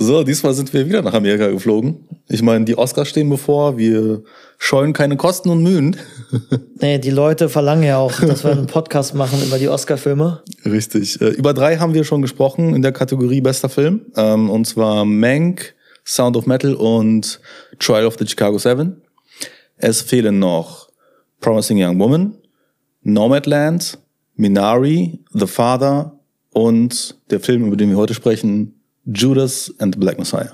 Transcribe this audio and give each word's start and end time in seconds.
So, 0.00 0.22
diesmal 0.22 0.54
sind 0.54 0.72
wir 0.72 0.86
wieder 0.86 1.02
nach 1.02 1.12
Amerika 1.12 1.48
geflogen. 1.48 2.06
Ich 2.28 2.40
meine, 2.40 2.64
die 2.64 2.78
Oscars 2.78 3.08
stehen 3.08 3.28
bevor, 3.28 3.78
wir 3.78 4.22
scheuen 4.56 4.92
keine 4.92 5.16
Kosten 5.16 5.50
und 5.50 5.62
Mühen. 5.62 5.96
Nee, 6.80 6.98
die 6.98 7.10
Leute 7.10 7.48
verlangen 7.48 7.82
ja 7.82 7.98
auch, 7.98 8.12
dass 8.20 8.44
wir 8.44 8.52
einen 8.52 8.68
Podcast 8.68 9.12
machen 9.12 9.42
über 9.44 9.58
die 9.58 9.66
Oscar-Filme. 9.68 10.44
Richtig. 10.64 11.20
Äh, 11.20 11.30
Über 11.30 11.52
drei 11.52 11.78
haben 11.78 11.92
wir 11.94 12.04
schon 12.04 12.22
gesprochen 12.22 12.72
in 12.76 12.82
der 12.82 12.92
Kategorie 12.92 13.40
bester 13.40 13.68
Film. 13.68 14.02
Ähm, 14.14 14.48
Und 14.48 14.66
zwar 14.66 15.04
Mank, 15.04 15.74
Sound 16.06 16.36
of 16.36 16.46
Metal 16.46 16.74
und 16.74 17.40
Trial 17.80 18.06
of 18.06 18.14
the 18.20 18.28
Chicago 18.28 18.58
Seven. 18.58 19.02
Es 19.78 20.02
fehlen 20.02 20.38
noch 20.38 20.88
Promising 21.40 21.82
Young 21.82 21.98
Woman, 21.98 22.34
Nomadland, 23.02 23.98
Minari, 24.36 25.18
The 25.32 25.48
Father 25.48 26.20
und 26.52 27.16
der 27.30 27.40
Film, 27.40 27.66
über 27.66 27.76
den 27.76 27.90
wir 27.90 27.96
heute 27.96 28.14
sprechen, 28.14 28.77
Judas 29.10 29.72
and 29.78 29.94
the 29.94 29.98
Black 29.98 30.18
Messiah. 30.18 30.50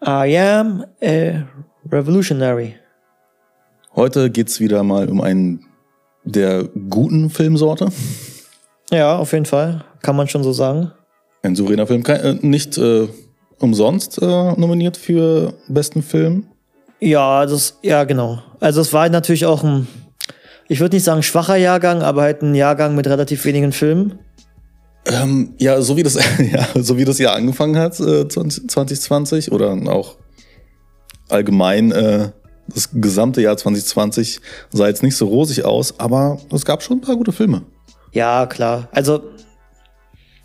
I 0.00 0.36
am 0.36 0.84
a 1.02 1.44
revolutionary. 1.90 2.76
Heute 3.96 4.30
geht's 4.30 4.60
wieder 4.60 4.84
mal 4.84 5.08
um 5.08 5.20
einen 5.20 5.66
der 6.24 6.64
guten 6.88 7.30
Filmsorte. 7.30 7.88
Ja, 8.90 9.16
auf 9.18 9.32
jeden 9.32 9.46
Fall. 9.46 9.84
Kann 10.02 10.14
man 10.14 10.28
schon 10.28 10.44
so 10.44 10.52
sagen. 10.52 10.92
Ein 11.42 11.56
souveräner 11.56 11.86
Film, 11.86 12.04
kein, 12.04 12.20
äh, 12.20 12.34
nicht 12.40 12.78
äh, 12.78 13.08
umsonst 13.58 14.22
äh, 14.22 14.52
nominiert 14.52 14.96
für 14.96 15.54
besten 15.68 16.02
Film. 16.02 16.46
Ja, 17.00 17.44
das, 17.46 17.78
ja, 17.82 18.04
genau. 18.04 18.42
Also 18.60 18.80
es 18.80 18.92
war 18.92 19.08
natürlich 19.08 19.46
auch 19.46 19.62
ein, 19.62 19.86
ich 20.68 20.80
würde 20.80 20.96
nicht 20.96 21.04
sagen 21.04 21.22
schwacher 21.22 21.56
Jahrgang, 21.56 22.02
aber 22.02 22.22
halt 22.22 22.42
ein 22.42 22.54
Jahrgang 22.54 22.94
mit 22.94 23.06
relativ 23.06 23.44
wenigen 23.44 23.72
Filmen. 23.72 24.18
Ähm, 25.06 25.54
ja, 25.58 25.82
so 25.82 25.96
wie 25.96 26.02
das, 26.02 26.14
ja, 26.52 26.66
so 26.74 26.96
wie 26.96 27.04
das 27.04 27.18
Jahr 27.18 27.34
angefangen 27.34 27.76
hat, 27.76 28.00
äh, 28.00 28.26
20, 28.26 28.70
2020 28.70 29.52
oder 29.52 29.72
auch 29.88 30.16
allgemein 31.28 31.92
äh, 31.92 32.30
das 32.66 32.90
gesamte 32.92 33.42
Jahr 33.42 33.56
2020 33.56 34.40
sah 34.72 34.86
jetzt 34.86 35.02
nicht 35.02 35.16
so 35.16 35.26
rosig 35.26 35.64
aus, 35.64 35.98
aber 36.00 36.38
es 36.50 36.64
gab 36.64 36.82
schon 36.82 36.98
ein 36.98 37.00
paar 37.02 37.16
gute 37.16 37.32
Filme. 37.32 37.62
Ja, 38.12 38.46
klar. 38.46 38.88
Also 38.92 39.22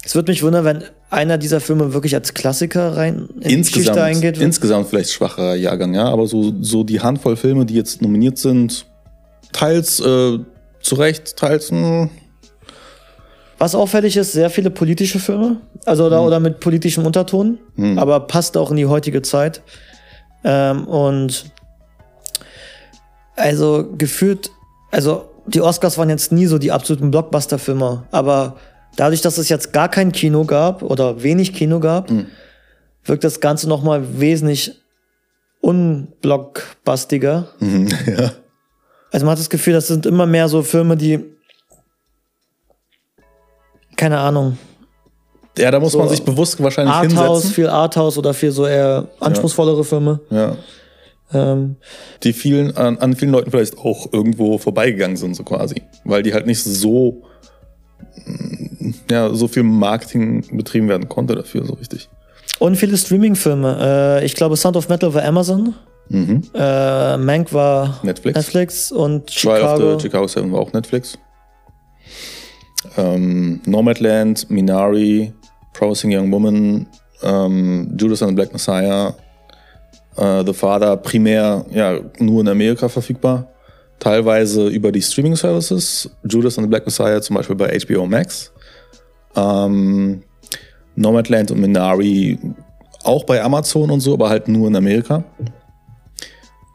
es 0.03 0.15
würde 0.15 0.31
mich 0.31 0.43
wundern, 0.43 0.65
wenn 0.65 0.83
einer 1.09 1.37
dieser 1.37 1.59
Filme 1.59 1.93
wirklich 1.93 2.13
als 2.15 2.33
Klassiker 2.33 2.95
rein 2.95 3.29
in 3.35 3.41
die 3.41 3.55
Geschichte 3.55 3.79
Insgesamt, 3.79 3.99
eingeht. 3.99 4.37
insgesamt 4.37 4.89
vielleicht 4.89 5.11
schwacher 5.11 5.55
Jahrgang, 5.55 5.93
ja, 5.93 6.07
aber 6.07 6.27
so, 6.27 6.53
so 6.61 6.83
die 6.83 7.01
Handvoll 7.01 7.35
Filme, 7.35 7.65
die 7.65 7.73
jetzt 7.73 8.01
nominiert 8.01 8.37
sind, 8.37 8.85
teils 9.51 9.99
äh, 9.99 10.39
zu 10.81 10.95
Recht, 10.95 11.35
teils 11.35 11.71
hm, 11.71 12.09
Was 13.57 13.73
auffällig 13.75 14.17
ist, 14.17 14.33
sehr 14.33 14.49
viele 14.49 14.69
politische 14.69 15.19
Filme, 15.19 15.57
also 15.85 16.05
oder, 16.05 16.21
oder 16.21 16.39
mit 16.39 16.59
politischem 16.59 17.05
Unterton, 17.05 17.57
aber 17.97 18.21
passt 18.21 18.55
auch 18.55 18.69
in 18.71 18.77
die 18.77 18.85
heutige 18.85 19.21
Zeit. 19.21 19.61
Ähm, 20.43 20.87
und 20.87 21.45
also 23.35 23.89
gefühlt, 23.97 24.51
also 24.91 25.25
die 25.47 25.61
Oscars 25.61 25.97
waren 25.97 26.09
jetzt 26.09 26.31
nie 26.31 26.45
so 26.45 26.57
die 26.59 26.71
absoluten 26.71 27.09
Blockbuster-Filme, 27.09 28.03
aber 28.11 28.57
dadurch, 28.99 29.21
dass 29.21 29.37
es 29.37 29.49
jetzt 29.49 29.73
gar 29.73 29.89
kein 29.89 30.11
Kino 30.11 30.45
gab 30.45 30.83
oder 30.83 31.23
wenig 31.23 31.53
Kino 31.53 31.79
gab, 31.79 32.11
wirkt 33.03 33.23
das 33.23 33.39
Ganze 33.39 33.69
nochmal 33.69 34.19
wesentlich 34.19 34.73
unblockbustiger. 35.61 37.49
ja. 37.59 38.31
Also 39.11 39.25
man 39.25 39.31
hat 39.31 39.39
das 39.39 39.49
Gefühl, 39.49 39.73
das 39.73 39.87
sind 39.87 40.05
immer 40.05 40.25
mehr 40.25 40.47
so 40.49 40.61
Filme, 40.61 40.97
die 40.97 41.23
keine 43.95 44.19
Ahnung, 44.19 44.57
ja, 45.59 45.71
da 45.71 45.79
muss 45.79 45.91
So 45.91 45.99
man 45.99 46.07
sich 46.07 46.23
bewusst 46.23 46.61
wahrscheinlich 46.63 46.93
Arthouse, 46.93 47.41
hinsetzen. 47.41 47.53
viel 47.53 47.67
Arthouse 47.67 48.17
oder 48.17 48.33
viel 48.33 48.51
so 48.51 48.65
eher 48.65 49.09
anspruchsvollere 49.19 49.83
Filme. 49.83 50.21
Ja. 50.29 50.55
Ähm, 51.33 51.75
die 52.23 52.33
vielen, 52.33 52.75
an, 52.77 52.97
an 52.97 53.15
vielen 53.15 53.31
Leuten 53.31 53.51
vielleicht 53.51 53.77
auch 53.77 54.11
irgendwo 54.13 54.57
vorbeigegangen 54.57 55.17
sind, 55.17 55.35
so 55.35 55.43
quasi. 55.43 55.81
Weil 56.05 56.23
die 56.23 56.33
halt 56.33 56.47
nicht 56.47 56.63
so, 56.63 57.23
mm, 58.25 58.58
ja, 59.09 59.33
so 59.33 59.47
viel 59.47 59.63
Marketing 59.63 60.45
betrieben 60.51 60.87
werden 60.87 61.09
konnte 61.09 61.35
dafür, 61.35 61.65
so 61.65 61.73
richtig. 61.73 62.09
und 62.59 62.75
viele 62.75 62.97
Streaming-Filme. 62.97 64.19
Äh, 64.21 64.25
ich 64.25 64.35
glaube, 64.35 64.57
Sound 64.57 64.75
of 64.77 64.89
Metal 64.89 65.13
war 65.13 65.23
Amazon. 65.23 65.75
Äh, 66.11 67.17
Mank 67.17 67.53
war 67.53 67.99
Netflix. 68.01 68.35
Netflix 68.35 68.91
und 68.91 69.27
Trial 69.27 69.57
Chicago. 69.59 69.93
of 69.93 70.01
the 70.01 70.07
Chicago 70.07 70.27
7 70.27 70.51
war 70.51 70.59
auch 70.61 70.73
Netflix. 70.73 71.19
Ähm, 72.97 73.61
Nomadland, 73.65 74.49
Minari, 74.49 75.33
Promising 75.73 76.11
Young 76.11 76.31
Woman, 76.31 76.87
ähm, 77.21 77.95
Judas 77.95 78.23
and 78.23 78.31
the 78.31 78.35
Black 78.35 78.51
Messiah, 78.53 79.13
äh, 80.17 80.43
The 80.43 80.53
Father, 80.53 80.97
primär 80.97 81.65
ja, 81.71 81.99
nur 82.17 82.41
in 82.41 82.47
Amerika 82.47 82.89
verfügbar. 82.89 83.47
Teilweise 83.99 84.67
über 84.67 84.91
die 84.91 85.01
Streaming 85.01 85.35
Services. 85.35 86.09
Judas 86.23 86.57
and 86.57 86.65
the 86.65 86.69
Black 86.69 86.85
Messiah 86.85 87.21
zum 87.21 87.35
Beispiel 87.35 87.55
bei 87.55 87.77
HBO 87.77 88.07
Max. 88.07 88.51
Ähm, 89.39 90.23
Nomadland 90.95 91.51
und 91.51 91.61
Minari 91.61 92.37
auch 93.03 93.23
bei 93.23 93.41
Amazon 93.41 93.89
und 93.89 94.01
so, 94.01 94.13
aber 94.13 94.29
halt 94.29 94.47
nur 94.47 94.67
in 94.67 94.75
Amerika. 94.75 95.23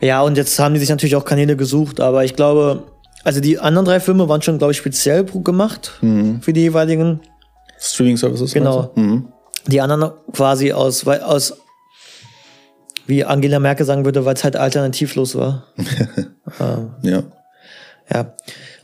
Ja, 0.00 0.22
und 0.22 0.36
jetzt 0.36 0.58
haben 0.58 0.74
die 0.74 0.80
sich 0.80 0.88
natürlich 0.88 1.16
auch 1.16 1.24
Kanäle 1.24 1.56
gesucht, 1.56 2.00
aber 2.00 2.24
ich 2.24 2.34
glaube, 2.34 2.84
also 3.24 3.40
die 3.40 3.58
anderen 3.58 3.84
drei 3.86 4.00
Filme 4.00 4.28
waren 4.28 4.42
schon, 4.42 4.58
glaube 4.58 4.72
ich, 4.72 4.78
speziell 4.78 5.24
gemacht 5.24 5.92
für 6.40 6.52
die 6.52 6.60
jeweiligen. 6.60 7.20
Streaming 7.78 8.16
Services. 8.16 8.52
Genau. 8.52 8.90
Mhm. 8.94 9.28
Die 9.66 9.80
anderen 9.80 10.12
quasi 10.32 10.72
aus, 10.72 11.06
aus 11.06 11.54
wie 13.06 13.24
Angela 13.24 13.58
Merkel 13.58 13.86
sagen 13.86 14.04
würde, 14.04 14.24
weil 14.24 14.34
es 14.34 14.44
halt 14.44 14.56
alternativlos 14.56 15.36
war. 15.36 15.64
Ja. 17.02 17.22
Ja. 18.12 18.34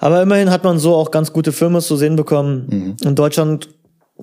Aber 0.01 0.21
immerhin 0.23 0.51
hat 0.51 0.65
man 0.65 0.79
so 0.79 0.95
auch 0.97 1.11
ganz 1.13 1.33
gute 1.33 1.53
Filme 1.53 1.81
zu 1.81 1.97
sehen 1.97 2.17
bekommen. 2.17 2.97
In 3.05 3.15
Deutschland 3.15 3.69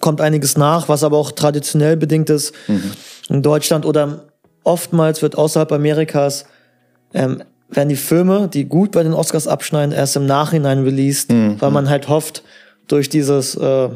kommt 0.02 0.20
einiges 0.20 0.58
nach, 0.58 0.90
was 0.90 1.04
aber 1.04 1.18
auch 1.18 1.32
traditionell 1.32 1.96
bedingt 1.96 2.30
ist. 2.30 2.54
In 3.30 3.42
Deutschland 3.42 3.86
oder 3.86 4.26
oftmals 4.64 5.22
wird 5.22 5.38
außerhalb 5.38 5.72
Amerikas 5.72 6.46
ähm, 7.14 7.42
werden 7.70 7.90
die 7.90 7.96
Filme, 7.96 8.48
die 8.48 8.66
gut 8.66 8.92
bei 8.92 9.04
den 9.04 9.14
Oscars 9.14 9.48
abschneiden, 9.48 9.94
erst 9.94 10.16
im 10.16 10.26
Nachhinein 10.26 10.84
released, 10.84 11.32
weil 11.32 11.72
man 11.72 11.90
halt 11.90 12.08
hofft, 12.10 12.44
durch 12.88 13.10
dieses 13.10 13.56
äh, 13.56 13.90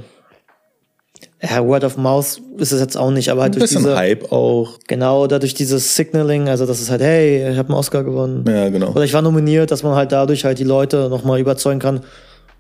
ja, 1.41 1.66
Word 1.66 1.84
of 1.84 1.97
Mouth 1.97 2.40
ist 2.57 2.72
es 2.72 2.79
jetzt 2.79 2.96
auch 2.96 3.09
nicht, 3.09 3.29
aber 3.29 3.41
halt 3.41 3.56
durch 3.56 3.69
diese 3.69 3.96
Hype 3.96 4.31
auch. 4.31 4.78
genau 4.88 5.24
oder 5.24 5.40
durch 5.40 5.56
dieses 5.56 5.96
Signaling, 5.96 6.50
also 6.50 6.68
das 6.68 6.79
ist 6.79 6.91
halt, 6.91 7.02
hey, 7.02 7.52
ich 7.52 7.57
habe 7.57 7.69
einen 7.69 7.78
Oscar 7.78 8.03
gewonnen. 8.03 8.46
Ja, 8.47 8.69
genau. 8.69 8.91
Oder 8.91 9.03
ich 9.03 9.13
war 9.13 9.24
nominiert, 9.24 9.72
dass 9.72 9.81
man 9.81 9.96
halt 9.96 10.12
dadurch 10.12 10.46
halt 10.46 10.59
die 10.59 10.63
Leute 10.63 11.09
nochmal 11.09 11.40
überzeugen 11.40 11.80
kann, 11.80 12.01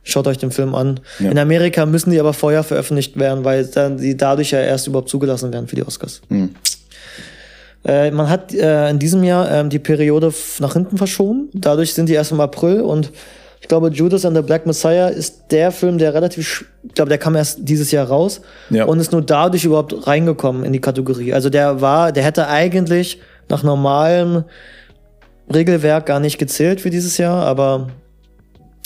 schaut 0.03 0.25
euch 0.25 0.39
den 0.39 0.49
Film 0.49 0.73
an. 0.73 0.99
Ja. 1.19 1.29
In 1.29 1.37
Amerika 1.37 1.85
müssen 1.85 2.09
die 2.09 2.19
aber 2.19 2.33
vorher 2.33 2.63
veröffentlicht 2.63 3.19
werden, 3.19 3.43
weil 3.45 3.65
dann 3.65 3.97
die 3.97 4.17
dadurch 4.17 4.51
ja 4.51 4.59
erst 4.59 4.87
überhaupt 4.87 5.09
zugelassen 5.09 5.53
werden 5.53 5.67
für 5.67 5.75
die 5.75 5.85
Oscars. 5.85 6.21
Hm. 6.29 6.55
Äh, 7.85 8.09
man 8.11 8.29
hat 8.29 8.53
äh, 8.53 8.89
in 8.89 8.97
diesem 8.97 9.23
Jahr 9.23 9.51
ähm, 9.51 9.69
die 9.69 9.79
Periode 9.79 10.33
nach 10.59 10.73
hinten 10.73 10.97
verschoben. 10.97 11.49
Dadurch 11.53 11.93
sind 11.93 12.09
die 12.09 12.13
erst 12.13 12.31
im 12.31 12.39
April 12.39 12.81
und 12.81 13.11
ich 13.61 13.67
glaube, 13.67 13.89
Judas 13.89 14.25
and 14.25 14.35
the 14.35 14.41
Black 14.41 14.65
Messiah 14.65 15.07
ist 15.07 15.43
der 15.51 15.71
Film, 15.71 15.97
der 15.99 16.13
relativ, 16.13 16.65
ich 16.83 16.93
glaube, 16.95 17.09
der 17.09 17.17
kam 17.19 17.35
erst 17.35 17.59
dieses 17.61 17.91
Jahr 17.91 18.07
raus 18.07 18.41
Ja. 18.71 18.85
und 18.85 18.99
ist 18.99 19.11
nur 19.11 19.21
dadurch 19.21 19.63
überhaupt 19.63 20.07
reingekommen 20.07 20.63
in 20.65 20.73
die 20.73 20.81
Kategorie. 20.81 21.31
Also 21.33 21.49
der 21.49 21.79
war, 21.79 22.11
der 22.11 22.23
hätte 22.23 22.47
eigentlich 22.47 23.19
nach 23.49 23.61
normalem 23.63 24.43
Regelwerk 25.53 26.05
gar 26.07 26.19
nicht 26.19 26.37
gezählt 26.37 26.81
für 26.81 26.89
dieses 26.89 27.17
Jahr, 27.17 27.45
aber 27.45 27.89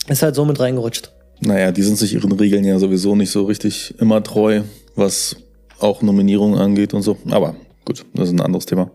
ist 0.08 0.22
halt 0.22 0.34
so 0.34 0.44
mit 0.44 0.60
reingerutscht. 0.60 1.10
Naja, 1.40 1.72
die 1.72 1.82
sind 1.82 1.96
sich 1.98 2.14
ihren 2.14 2.32
Regeln 2.32 2.64
ja 2.64 2.78
sowieso 2.78 3.14
nicht 3.16 3.30
so 3.30 3.44
richtig 3.44 3.94
immer 3.98 4.22
treu, 4.22 4.62
was 4.94 5.36
auch 5.80 6.02
Nominierungen 6.02 6.58
angeht 6.58 6.94
und 6.94 7.02
so. 7.02 7.16
Aber 7.30 7.56
gut, 7.84 8.04
das 8.14 8.28
ist 8.28 8.34
ein 8.34 8.40
anderes 8.40 8.66
Thema. 8.66 8.90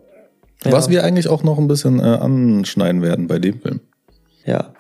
Ja. 0.63 0.71
Was 0.71 0.89
wir 0.89 1.03
eigentlich 1.03 1.27
auch 1.27 1.43
noch 1.43 1.57
ein 1.57 1.67
bisschen 1.67 1.99
äh, 1.99 2.03
anschneiden 2.03 3.01
werden 3.01 3.27
bei 3.27 3.39
dem 3.39 3.59
Film. 3.61 3.79
Ja. 4.45 4.73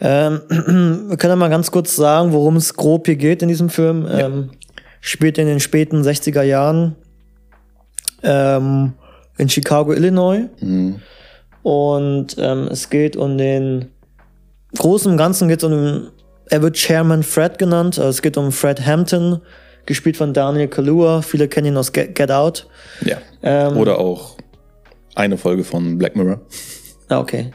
Ähm, 0.00 0.40
wir 1.08 1.16
können 1.16 1.32
ja 1.32 1.36
mal 1.36 1.50
ganz 1.50 1.70
kurz 1.70 1.96
sagen, 1.96 2.32
worum 2.32 2.56
es 2.56 2.74
grob 2.74 3.06
hier 3.06 3.16
geht 3.16 3.42
in 3.42 3.48
diesem 3.48 3.68
Film. 3.68 4.06
Ähm, 4.10 4.50
spielt 5.00 5.38
in 5.38 5.46
den 5.46 5.60
späten 5.60 6.02
60er 6.02 6.42
Jahren 6.42 6.96
ähm, 8.22 8.94
in 9.36 9.48
Chicago, 9.48 9.92
Illinois. 9.92 10.48
Und 11.62 12.36
ähm, 12.38 12.68
es 12.70 12.90
geht 12.90 13.16
um 13.16 13.38
den 13.38 13.90
Großen 14.76 15.10
und 15.10 15.18
Ganzen 15.18 15.48
geht 15.48 15.58
es 15.58 15.64
um 15.64 15.72
den, 15.72 16.08
er 16.50 16.62
wird 16.62 16.76
Chairman 16.76 17.22
Fred 17.22 17.58
genannt. 17.58 17.98
Also 17.98 18.10
es 18.10 18.22
geht 18.22 18.36
um 18.36 18.52
Fred 18.52 18.84
Hampton, 18.84 19.40
gespielt 19.86 20.16
von 20.16 20.32
Daniel 20.32 20.68
Kaluuya. 20.68 21.22
Viele 21.22 21.48
kennen 21.48 21.68
ihn 21.68 21.76
aus 21.76 21.92
Get, 21.92 22.14
Get 22.14 22.30
Out. 22.30 22.68
Ja. 23.04 23.18
Ähm, 23.42 23.76
Oder 23.76 23.98
auch 23.98 24.36
eine 25.14 25.36
Folge 25.36 25.64
von 25.64 25.98
Black 25.98 26.16
Mirror. 26.16 26.40
Ah, 27.08 27.18
okay. 27.18 27.50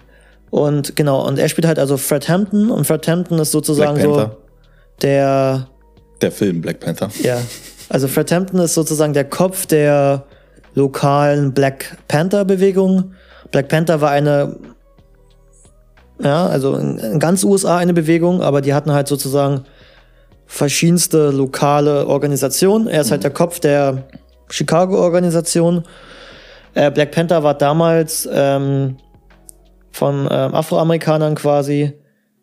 Und 0.54 0.96
genau, 0.96 1.26
und 1.28 1.40
er 1.40 1.50
spielt 1.50 1.66
halt 1.66 1.80
also 1.80 1.98
Fred 1.98 2.30
Hampton 2.30 2.70
und 2.70 2.86
Fred 2.86 3.08
Hampton 3.08 3.40
ist 3.40 3.50
sozusagen 3.50 4.00
so 4.00 4.30
der, 5.02 5.68
Der 6.22 6.32
Film 6.32 6.62
Black 6.62 6.80
Panther. 6.80 7.10
ja, 7.24 7.42
also 7.90 8.08
Fred 8.08 8.32
Hampton 8.32 8.60
ist 8.60 8.76
sozusagen 8.76 9.14
der 9.14 9.24
Kopf 9.24 9.66
der 9.66 10.26
lokalen 10.76 11.56
Black 11.56 11.98
Panther 12.08 12.46
Bewegung. 12.46 13.16
Black 13.50 13.68
Panther 13.68 14.00
war 14.00 14.12
eine, 14.12 14.58
ja, 16.22 16.46
also 16.46 16.76
in, 16.76 17.00
in 17.00 17.18
ganz 17.18 17.44
USA 17.44 17.78
eine 17.78 17.96
Bewegung, 17.96 18.44
aber 18.44 18.62
die 18.62 18.76
hatten 18.76 18.92
halt 18.92 19.08
sozusagen 19.08 19.66
verschiedenste 20.46 21.32
lokale 21.32 22.06
Organisationen. 22.06 22.86
Er 22.86 23.02
ist 23.02 23.10
halt 23.10 23.24
der 23.24 23.32
Kopf 23.32 23.60
der 23.60 24.04
Chicago-Organisation. 24.52 25.84
Äh, 26.76 26.92
Black 26.92 27.10
Panther 27.10 27.42
war 27.42 27.56
damals 27.56 28.30
ähm, 28.32 28.98
von 29.94 30.28
ähm, 30.30 30.54
Afroamerikanern 30.54 31.36
quasi 31.36 31.94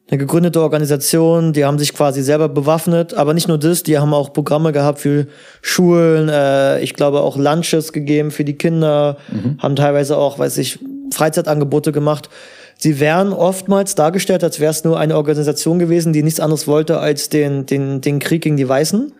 eine 0.08 0.18
gegründete 0.18 0.60
Organisation, 0.60 1.52
die 1.52 1.64
haben 1.64 1.78
sich 1.78 1.94
quasi 1.94 2.22
selber 2.22 2.48
bewaffnet, 2.48 3.14
aber 3.14 3.32
nicht 3.34 3.46
nur 3.46 3.58
das, 3.58 3.82
die 3.84 3.98
haben 3.98 4.12
auch 4.12 4.32
Programme 4.32 4.72
gehabt 4.72 4.98
für 4.98 5.26
Schulen, 5.62 6.28
äh, 6.28 6.80
ich 6.80 6.94
glaube 6.94 7.20
auch 7.20 7.36
Lunches 7.36 7.92
gegeben 7.92 8.30
für 8.30 8.44
die 8.44 8.54
Kinder, 8.54 9.18
haben 9.58 9.76
teilweise 9.76 10.16
auch, 10.16 10.38
weiß 10.38 10.58
ich, 10.58 10.80
Freizeitangebote 11.12 11.92
gemacht. 11.92 12.28
Sie 12.76 12.98
wären 12.98 13.32
oftmals 13.32 13.94
dargestellt, 13.94 14.42
als 14.42 14.58
wäre 14.58 14.70
es 14.70 14.84
nur 14.84 14.98
eine 14.98 15.16
Organisation 15.16 15.78
gewesen, 15.78 16.12
die 16.12 16.22
nichts 16.22 16.40
anderes 16.40 16.66
wollte 16.66 16.98
als 16.98 17.28
den, 17.28 17.66
den, 17.66 18.00
den 18.00 18.18
Krieg 18.20 18.42
gegen 18.42 18.56
die 18.56 18.68
Weißen. 18.68 19.12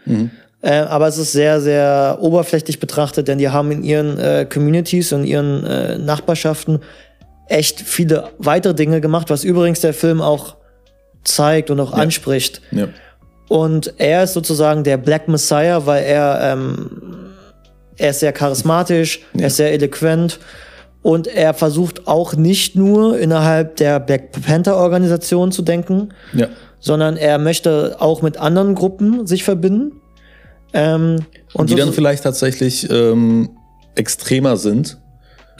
Äh, 0.63 0.73
aber 0.81 1.09
es 1.09 1.19
ist 1.19 1.33
sehr, 1.33 1.61
sehr 1.61 2.19
oberflächlich 2.21 2.81
betrachtet, 2.81 3.29
denn 3.29 3.39
die 3.39 3.49
haben 3.49 3.71
in 3.71 3.83
ihren 3.83 4.19
äh, 4.19 4.47
Communities 4.51 5.13
und 5.13 5.25
ihren 5.25 5.65
äh, 5.65 5.99
Nachbarschaften 5.99 6.81
echt 7.51 7.81
viele 7.81 8.31
weitere 8.39 8.75
Dinge 8.75 9.01
gemacht, 9.01 9.29
was 9.29 9.45
übrigens 9.45 9.81
der 9.81 9.93
Film 9.93 10.21
auch 10.21 10.57
zeigt 11.25 11.71
und 11.71 11.81
auch 11.81 11.93
anspricht. 11.93 12.63
Ja. 12.71 12.89
Und 13.49 13.95
er 13.99 14.25
ist 14.25 14.35
sozusagen 14.35 14.85
der 14.85 14.97
Black 14.97 15.27
Messiah, 15.27 15.85
weil 15.85 16.05
er, 16.05 16.41
ähm, 16.53 17.33
er 17.97 18.11
ist 18.11 18.21
sehr 18.21 18.33
charismatisch, 18.33 19.21
er 19.37 19.49
ist 19.49 19.57
sehr 19.57 19.73
eloquent 19.73 20.39
und 21.03 21.27
er 21.27 21.53
versucht 21.53 22.07
auch 22.07 22.35
nicht 22.35 22.77
nur 22.77 23.19
innerhalb 23.19 23.77
der 23.77 23.99
Black 23.99 24.31
Panther 24.47 24.77
Organisation 24.77 25.51
zu 25.51 25.63
denken, 25.63 26.11
ja. 26.33 26.47
sondern 26.79 27.17
er 27.17 27.39
möchte 27.39 27.97
auch 27.99 28.23
mit 28.23 28.37
anderen 28.37 28.77
Gruppen 28.77 29.27
sich 29.27 29.43
verbinden. 29.43 30.01
Ähm, 30.73 31.25
und 31.53 31.71
Die 31.71 31.73
so, 31.73 31.79
dann 31.79 31.93
vielleicht 31.93 32.23
tatsächlich 32.23 32.89
ähm, 32.89 33.51
extremer 33.97 34.57
sind 34.57 34.99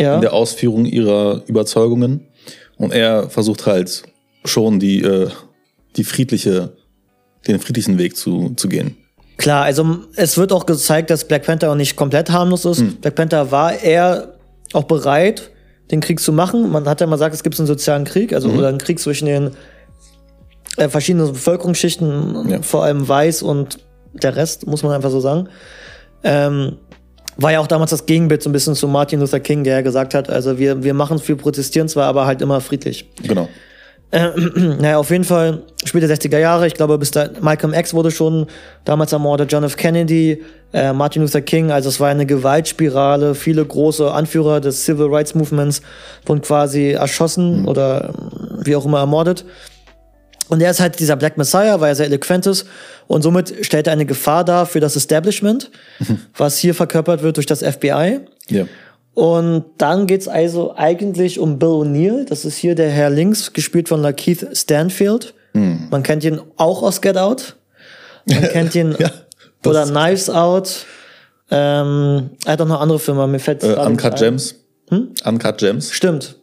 ja, 0.01 0.15
in 0.17 0.21
der 0.21 0.33
Ausführung 0.33 0.85
ihrer 0.87 1.43
Überzeugungen. 1.47 2.27
Und 2.77 2.93
er 2.93 3.29
versucht 3.29 3.67
halt 3.67 4.03
schon 4.45 4.81
die, 4.81 5.03
äh, 5.03 5.29
die 5.97 6.05
friedliche, 6.05 6.73
den 7.47 7.61
friedlichen 7.61 7.99
Weg 7.99 8.17
zu, 8.17 8.53
zu 8.57 8.69
gehen. 8.69 8.97
Klar, 9.37 9.65
also 9.65 9.99
es 10.17 10.37
wird 10.37 10.53
auch 10.53 10.67
gezeigt, 10.67 11.11
dass 11.11 11.27
Black 11.27 11.45
Panther 11.47 11.71
auch 11.71 11.75
nicht 11.77 11.97
komplett 11.97 12.31
harmlos 12.31 12.65
ist. 12.65 12.81
Hm. 12.81 12.97
Black 12.97 13.15
Panther 13.15 13.51
war 13.51 13.79
eher 13.81 14.35
auch 14.73 14.85
bereit, 14.85 15.51
den 15.91 16.01
Krieg 16.01 16.21
zu 16.21 16.33
machen. 16.33 16.71
Man 16.71 16.87
hat 16.89 17.01
ja 17.01 17.07
mal 17.07 17.17
gesagt, 17.17 17.35
es 17.35 17.43
gibt 17.43 17.59
einen 17.59 17.67
sozialen 17.67 18.05
Krieg, 18.05 18.31
Mhm. 18.31 18.35
also 18.35 18.49
oder 18.51 18.69
einen 18.69 18.79
Krieg 18.79 18.99
zwischen 18.99 19.27
den 19.27 19.51
äh, 20.77 20.89
verschiedenen 20.89 21.33
Bevölkerungsschichten, 21.33 22.49
Ja. 22.49 22.63
vor 22.63 22.85
allem 22.85 23.07
weiß 23.09 23.43
und 23.43 23.79
der 24.13 24.37
Rest, 24.37 24.67
muss 24.67 24.83
man 24.83 24.93
einfach 24.93 25.11
so 25.11 25.21
sagen. 25.21 25.49
Ähm, 26.23 26.77
war 27.41 27.53
ja 27.53 27.61
auch 27.61 27.67
damals 27.67 27.91
das 27.91 28.07
Gegenbild 28.07 28.43
so 28.43 28.51
ein 28.51 28.53
bisschen 28.53 28.75
zu 28.75 28.87
Martin 28.87 29.21
Luther 29.21 29.41
King, 29.41 29.65
der 29.65 29.77
ja 29.77 29.81
gesagt 29.81 30.15
hat, 30.15 30.29
also 30.29 30.59
wir, 30.59 30.83
wir 30.83 30.95
machen 30.95 31.19
viel 31.19 31.37
protestieren 31.37 31.89
zwar, 31.89 32.07
aber 32.07 32.27
halt 32.27 32.43
immer 32.43 32.61
friedlich. 32.61 33.09
Genau. 33.23 33.49
Naja, 34.11 34.99
auf 34.99 35.11
jeden 35.11 35.23
Fall 35.23 35.63
der 35.95 36.09
60er 36.11 36.39
Jahre. 36.39 36.67
Ich 36.67 36.75
glaube, 36.75 36.99
bis 36.99 37.13
da 37.13 37.29
Malcolm 37.41 37.73
X 37.73 37.95
wurde 37.95 38.11
schon 38.11 38.47
damals 38.85 39.13
ermordet, 39.13 39.53
John 39.53 39.63
F. 39.63 39.77
Kennedy, 39.77 40.43
äh, 40.73 40.93
Martin 40.93 41.23
Luther 41.23 41.41
King. 41.41 41.71
Also 41.71 41.89
es 41.89 42.01
war 42.01 42.09
eine 42.09 42.27
Gewaltspirale. 42.27 43.37
Viele 43.37 43.65
große 43.65 44.11
Anführer 44.11 44.61
des 44.61 44.85
Civil 44.85 45.07
Rights 45.07 45.37
Movements 45.37 45.81
wurden 46.27 46.43
quasi 46.43 46.91
erschossen 46.91 47.69
oder 47.69 48.09
ähm, 48.09 48.65
wie 48.65 48.75
auch 48.75 48.85
immer 48.85 48.99
ermordet. 48.99 49.45
Und 50.51 50.61
er 50.61 50.73
ist 50.73 50.81
halt 50.81 50.99
dieser 50.99 51.15
Black 51.17 51.39
Messiah, 51.39 51.81
weil 51.81 51.91
er 51.93 51.95
sehr 51.95 52.07
eloquent 52.07 52.45
ist. 52.47 52.67
Und 53.07 53.23
somit 53.23 53.65
stellt 53.65 53.87
er 53.87 53.93
eine 53.93 54.05
Gefahr 54.05 54.45
dar 54.45 54.67
für 54.67 54.81
das 54.81 54.97
Establishment, 54.97 55.71
was 56.37 56.59
hier 56.59 56.75
verkörpert 56.75 57.23
wird 57.23 57.37
durch 57.37 57.47
das 57.47 57.63
FBI. 57.63 58.21
Ja. 58.49 58.67
Und 59.15 59.65
dann 59.79 60.07
geht's 60.09 60.27
also 60.29 60.75
eigentlich 60.77 61.39
um 61.39 61.59
Bill 61.59 61.69
O'Neill. 61.69 62.25
Das 62.25 62.45
ist 62.45 62.57
hier 62.57 62.75
der 62.75 62.91
Herr 62.91 63.11
links, 63.11 63.53
gespielt 63.53 63.89
von 63.89 64.03
Lakeith 64.03 64.47
Stanfield. 64.57 65.35
Man 65.53 66.03
kennt 66.03 66.25
ihn 66.25 66.41
auch 66.57 66.83
aus 66.83 67.01
Get 67.01 67.17
Out. 67.17 67.57
Man 68.27 68.43
kennt 68.53 68.75
ihn 68.75 68.95
Ja, 68.99 69.11
oder 69.65 69.85
Knives 69.87 70.31
Out. 70.31 70.85
Ähm, 71.51 72.31
er 72.45 72.53
hat 72.53 72.61
auch 72.61 72.67
noch 72.67 72.81
andere 72.81 72.99
Filme, 72.99 73.27
mir 73.27 73.39
fällt 73.41 73.63
Äh, 73.63 73.75
Uncut. 73.75 74.17
Gems. 74.17 74.55
Uncut 75.25 75.59
Gems. 75.59 75.93
Stimmt. 75.93 76.37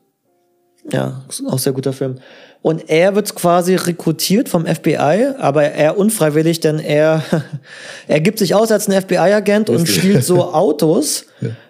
Ja, 0.91 1.23
auch 1.47 1.59
sehr 1.59 1.73
guter 1.73 1.93
Film. 1.93 2.15
Und 2.61 2.89
er 2.89 3.15
wird 3.15 3.33
quasi 3.35 3.75
rekrutiert 3.75 4.49
vom 4.49 4.65
FBI, 4.65 5.33
aber 5.37 5.63
er 5.63 5.97
unfreiwillig, 5.97 6.59
denn 6.59 6.79
er, 6.79 7.23
er 8.07 8.19
gibt 8.21 8.39
sich 8.39 8.55
aus 8.55 8.71
als 8.71 8.87
ein 8.89 9.01
FBI-Agent 9.01 9.69
und 9.69 9.87
stiehlt 9.87 10.23
so 10.23 10.43
Autos, 10.53 11.25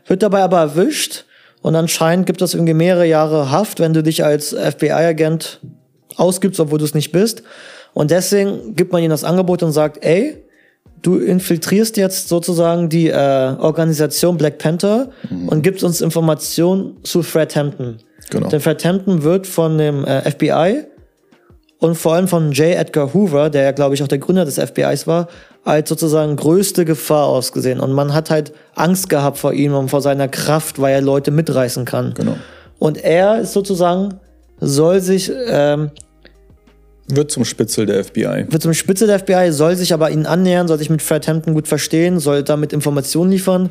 wird 0.05 0.23
dabei 0.23 0.43
aber 0.43 0.59
erwischt. 0.59 1.25
Und 1.61 1.75
anscheinend 1.75 2.25
gibt 2.27 2.41
es 2.41 2.53
irgendwie 2.53 2.73
mehrere 2.73 3.05
Jahre 3.05 3.51
Haft, 3.51 3.79
wenn 3.79 3.93
du 3.93 4.03
dich 4.03 4.23
als 4.23 4.55
FBI-Agent 4.55 5.59
ausgibst, 6.15 6.59
obwohl 6.59 6.79
du 6.79 6.85
es 6.85 6.93
nicht 6.93 7.11
bist. 7.11 7.43
Und 7.93 8.11
deswegen 8.11 8.75
gibt 8.75 8.91
man 8.91 9.01
ihm 9.01 9.09
das 9.09 9.23
Angebot 9.23 9.63
und 9.63 9.71
sagt, 9.71 10.03
ey, 10.05 10.43
du 11.01 11.17
infiltrierst 11.17 11.97
jetzt 11.97 12.27
sozusagen 12.27 12.89
die 12.89 13.07
äh, 13.07 13.55
Organisation 13.59 14.37
Black 14.37 14.59
Panther 14.59 15.09
und 15.47 15.61
gibst 15.63 15.83
uns 15.83 16.01
Informationen 16.01 16.97
zu 17.03 17.23
Fred 17.23 17.55
Hampton. 17.55 17.97
Genau. 18.29 18.49
Denn 18.49 18.59
Fred 18.59 18.83
Hampton 18.83 19.23
wird 19.23 19.47
von 19.47 19.77
dem 19.77 20.05
äh, 20.05 20.29
FBI 20.29 20.85
und 21.79 21.95
vor 21.95 22.13
allem 22.15 22.27
von 22.27 22.51
J. 22.51 22.75
Edgar 22.75 23.13
Hoover, 23.13 23.49
der 23.49 23.63
ja, 23.63 23.71
glaube 23.71 23.95
ich, 23.95 24.03
auch 24.03 24.07
der 24.07 24.17
Gründer 24.17 24.45
des 24.45 24.57
FBIs 24.59 25.05
war, 25.05 25.27
als 25.63 25.89
sozusagen 25.89 26.35
größte 26.35 26.85
Gefahr 26.85 27.27
ausgesehen. 27.27 27.79
Und 27.79 27.93
man 27.93 28.13
hat 28.13 28.29
halt 28.29 28.53
Angst 28.75 29.09
gehabt 29.09 29.37
vor 29.37 29.53
ihm 29.53 29.73
und 29.73 29.89
vor 29.89 30.01
seiner 30.01 30.27
Kraft, 30.27 30.79
weil 30.81 30.93
er 30.93 31.01
Leute 31.01 31.29
mitreißen 31.29 31.85
kann. 31.85 32.13
Genau. 32.15 32.35
Und 32.79 33.03
er 33.03 33.39
ist 33.41 33.53
sozusagen, 33.53 34.15
soll 34.59 35.01
sich, 35.01 35.31
ähm, 35.47 35.91
Wird 37.09 37.31
zum 37.31 37.45
Spitzel 37.45 37.85
der 37.85 38.03
FBI. 38.03 38.45
wird 38.49 38.61
zum 38.61 38.73
Spitze 38.73 39.07
der 39.07 39.19
FBI, 39.19 39.51
soll 39.51 39.75
sich 39.75 39.93
aber 39.93 40.09
ihnen 40.09 40.25
annähern, 40.25 40.67
soll 40.67 40.77
sich 40.79 40.89
mit 40.89 41.01
Fred 41.01 41.27
Hampton 41.27 41.53
gut 41.53 41.67
verstehen, 41.67 42.19
soll 42.19 42.43
damit 42.43 42.73
Informationen 42.73 43.31
liefern. 43.31 43.69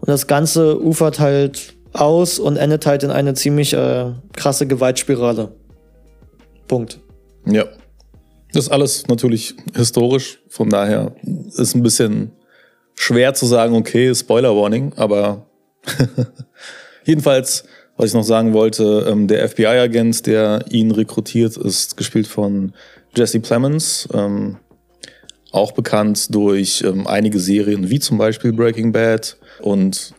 Und 0.00 0.08
das 0.08 0.26
Ganze 0.26 0.80
ufert 0.80 1.20
halt 1.20 1.73
aus 1.94 2.38
und 2.38 2.56
endet 2.56 2.86
halt 2.86 3.02
in 3.02 3.10
eine 3.10 3.34
ziemlich 3.34 3.72
äh, 3.72 4.12
krasse 4.34 4.66
Gewaltspirale. 4.66 5.54
Punkt. 6.68 7.00
Ja. 7.46 7.66
Das 8.52 8.66
ist 8.66 8.70
alles 8.70 9.08
natürlich 9.08 9.54
historisch, 9.74 10.38
von 10.48 10.70
daher 10.70 11.16
ist 11.56 11.74
ein 11.74 11.82
bisschen 11.82 12.30
schwer 12.94 13.34
zu 13.34 13.46
sagen, 13.46 13.74
okay, 13.74 14.14
Spoiler 14.14 14.54
Warning, 14.54 14.92
aber 14.94 15.46
jedenfalls, 17.04 17.64
was 17.96 18.10
ich 18.10 18.14
noch 18.14 18.22
sagen 18.22 18.52
wollte, 18.52 19.06
ähm, 19.08 19.26
der 19.26 19.48
FBI-Agent, 19.48 20.26
der 20.26 20.64
ihn 20.70 20.92
rekrutiert, 20.92 21.56
ist 21.56 21.96
gespielt 21.96 22.28
von 22.28 22.74
Jesse 23.16 23.40
Plemons, 23.40 24.08
ähm, 24.14 24.58
auch 25.50 25.72
bekannt 25.72 26.32
durch 26.32 26.84
ähm, 26.86 27.08
einige 27.08 27.40
Serien 27.40 27.90
wie 27.90 27.98
zum 27.98 28.18
Beispiel 28.18 28.52
Breaking 28.52 28.92
Bad 28.92 29.36
und 29.62 30.14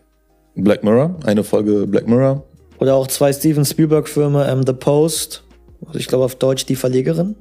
Black 0.55 0.83
Mirror, 0.83 1.15
eine 1.25 1.43
Folge 1.43 1.85
Black 1.87 2.07
Mirror. 2.07 2.43
Oder 2.79 2.95
auch 2.95 3.07
zwei 3.07 3.31
Steven 3.31 3.65
Spielberg-Filme, 3.65 4.47
ähm, 4.49 4.63
The 4.65 4.73
Post, 4.73 5.43
also 5.85 5.99
ich 5.99 6.07
glaube 6.07 6.25
auf 6.25 6.35
Deutsch 6.35 6.65
Die 6.65 6.75
Verlegerin. 6.75 7.35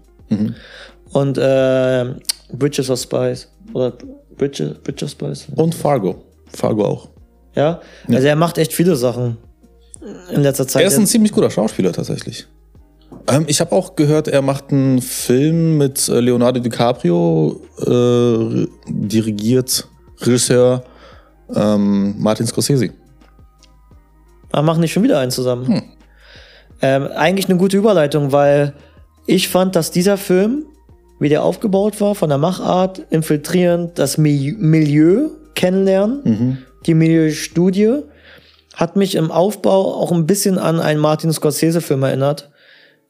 Und 1.13 1.39
äh, 1.39 2.15
Bridges 2.53 2.91
of 2.91 2.99
Spies. 2.99 3.49
Oder 3.73 3.93
Bridges, 4.37 4.79
Bridges 4.83 5.03
of 5.05 5.11
Spies. 5.11 5.47
Und 5.55 5.75
Fargo. 5.75 6.17
Fargo 6.53 6.85
auch. 6.85 7.09
Ja? 7.55 7.81
Also 8.09 8.27
er 8.27 8.37
macht 8.37 8.59
echt 8.59 8.73
viele 8.73 8.97
Sachen 8.97 9.37
in 10.33 10.43
letzter 10.43 10.67
Zeit. 10.67 10.83
Er 10.83 10.89
ist 10.89 10.99
ein 10.99 11.07
ziemlich 11.07 11.33
guter 11.33 11.51
Schauspieler 11.51 11.93
tatsächlich. 11.93 12.47
Ähm, 13.29 13.45
ich 13.47 13.61
habe 13.61 13.73
auch 13.73 13.97
gehört, 13.97 14.29
er 14.29 14.43
macht 14.43 14.71
einen 14.71 15.01
Film 15.01 15.79
mit 15.79 16.09
äh, 16.09 16.21
Leonardo 16.21 16.61
DiCaprio, 16.61 17.61
äh, 17.79 18.67
dirigiert 18.89 19.89
Regisseur 20.21 20.85
ähm, 21.55 22.17
Martin 22.19 22.47
Scorsese. 22.47 22.91
Aber 24.55 24.63
machen 24.63 24.81
nicht 24.81 24.93
schon 24.93 25.03
wieder 25.03 25.19
einen 25.19 25.33
zusammen. 25.33 25.83
Ähm, 26.81 27.09
eigentlich 27.15 27.49
eine 27.49 27.59
gute 27.59 27.77
Überleitung, 27.77 28.31
weil 28.31 28.73
ich 29.27 29.49
fand, 29.49 29.75
dass 29.75 29.91
dieser 29.91 30.17
Film, 30.17 30.67
wie 31.19 31.29
der 31.29 31.43
aufgebaut 31.43 32.01
war, 32.01 32.15
von 32.15 32.29
der 32.29 32.39
Machart, 32.39 33.01
infiltrieren, 33.11 33.91
das 33.95 34.19
Mi 34.19 34.55
Milieu 34.57 35.31
kennenlernen, 35.55 36.65
die 36.87 36.95
Milieustudie, 36.95 38.03
hat 38.75 38.97
mich 38.97 39.15
im 39.15 39.31
Aufbau 39.31 39.95
auch 39.95 40.13
ein 40.13 40.27
bisschen 40.27 40.59
an 40.59 40.81
einen 40.81 41.01
Martin 41.01 41.33
Scorsese-Film 41.33 42.03
erinnert. 42.03 42.51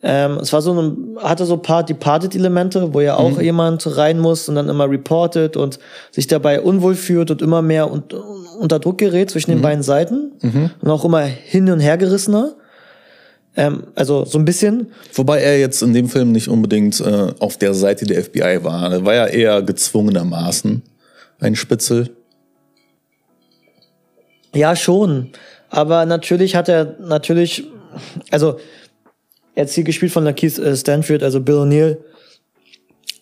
Ähm, 0.02 0.38
es 0.40 0.52
war 0.52 0.60
so 0.60 0.80
ein, 0.80 1.16
hatte 1.22 1.46
so 1.46 1.56
paar 1.56 1.82
Departed-Elemente, 1.82 2.92
wo 2.92 3.00
ja 3.00 3.16
auch 3.16 3.40
jemand 3.40 3.96
rein 3.96 4.18
muss 4.18 4.48
und 4.48 4.54
dann 4.54 4.68
immer 4.68 4.88
reportet 4.88 5.56
und 5.56 5.78
sich 6.10 6.26
dabei 6.26 6.60
unwohl 6.60 6.94
fühlt 6.94 7.30
und 7.30 7.40
immer 7.40 7.62
mehr 7.62 7.90
und, 7.90 8.14
unter 8.58 8.78
Druck 8.78 8.98
gerät 8.98 9.30
zwischen 9.30 9.50
den 9.50 9.62
beiden 9.62 9.82
Seiten 9.82 10.32
und 10.80 10.90
auch 10.90 11.04
immer 11.04 11.22
hin 11.22 11.70
und 11.70 11.80
her 11.80 11.96
gerissener. 11.96 12.54
Ähm, 13.56 13.84
also 13.94 14.24
so 14.24 14.38
ein 14.38 14.44
bisschen. 14.44 14.88
Wobei 15.12 15.40
er 15.40 15.58
jetzt 15.58 15.82
in 15.82 15.92
dem 15.92 16.08
Film 16.08 16.32
nicht 16.32 16.48
unbedingt 16.48 17.00
äh, 17.00 17.32
auf 17.38 17.56
der 17.56 17.74
Seite 17.74 18.04
der 18.04 18.24
FBI 18.24 18.60
war. 18.62 18.92
Er 18.92 19.04
war 19.04 19.14
ja 19.14 19.26
eher 19.26 19.62
gezwungenermaßen 19.62 20.82
ein 21.40 21.56
Spitzel. 21.56 22.10
Ja, 24.54 24.76
schon. 24.76 25.30
Aber 25.68 26.06
natürlich 26.06 26.54
hat 26.54 26.68
er 26.68 26.96
natürlich, 27.00 27.64
also 28.30 28.58
jetzt 29.56 29.74
hier 29.74 29.84
gespielt 29.84 30.12
von 30.12 30.24
Lakeith 30.24 30.58
äh, 30.58 30.76
Stanfield, 30.76 31.22
also 31.22 31.40
Bill 31.40 31.56
O'Neill, 31.56 31.98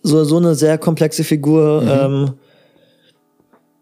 so, 0.03 0.25
so 0.25 0.37
eine 0.37 0.55
sehr 0.55 0.79
komplexe 0.79 1.25
Figur. 1.25 1.83
Ähm, 1.83 2.33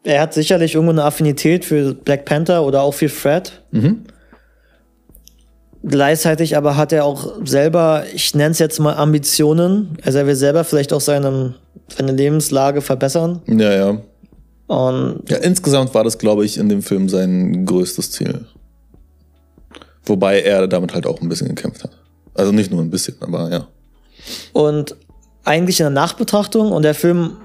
er 0.05 0.23
hat 0.23 0.35
sicherlich 0.35 0.75
irgendwo 0.75 0.93
eine 0.93 1.05
Affinität 1.05 1.65
für 1.65 1.95
Black 1.95 2.25
Panther 2.25 2.65
oder 2.65 2.83
auch 2.83 2.95
für 2.95 3.09
Fred. 3.09 3.63
Gleichzeitig 5.83 6.57
aber 6.57 6.77
hat 6.77 6.93
er 6.93 7.05
auch 7.05 7.39
selber, 7.45 8.05
ich 8.15 8.35
nenne 8.35 8.51
es 8.51 8.59
jetzt 8.59 8.79
mal 8.81 8.95
Ambitionen. 8.95 9.97
Also 10.05 10.19
er 10.19 10.27
will 10.27 10.37
selber 10.37 10.65
vielleicht 10.65 10.93
auch 10.93 11.01
seine, 11.01 11.55
seine 11.89 12.13
Lebenslage 12.13 12.83
verbessern. 12.83 13.41
Ja, 13.47 13.73
ja. 13.73 13.99
Und 14.67 15.23
Ja, 15.29 15.39
insgesamt 15.39 15.95
war 15.95 16.05
das, 16.05 16.19
glaube 16.19 16.45
ich, 16.45 16.59
in 16.59 16.69
dem 16.69 16.83
Film 16.83 17.09
sein 17.09 17.65
größtes 17.67 18.11
Ziel. 18.11 18.45
Wobei 20.05 20.43
er 20.43 20.67
damit 20.67 20.95
halt 20.95 21.07
auch 21.07 21.21
ein 21.21 21.29
bisschen 21.29 21.49
gekämpft 21.49 21.83
hat. 21.83 21.91
Also 22.35 22.53
nicht 22.53 22.71
nur 22.71 22.81
ein 22.81 22.91
bisschen, 22.91 23.17
aber 23.21 23.51
ja. 23.51 23.67
Und 24.53 24.97
eigentlich 25.45 25.81
in 25.81 25.85
der 25.85 25.91
Nachbetrachtung, 25.91 26.73
und 26.73 26.83
der 26.83 26.95
Film 26.95 27.37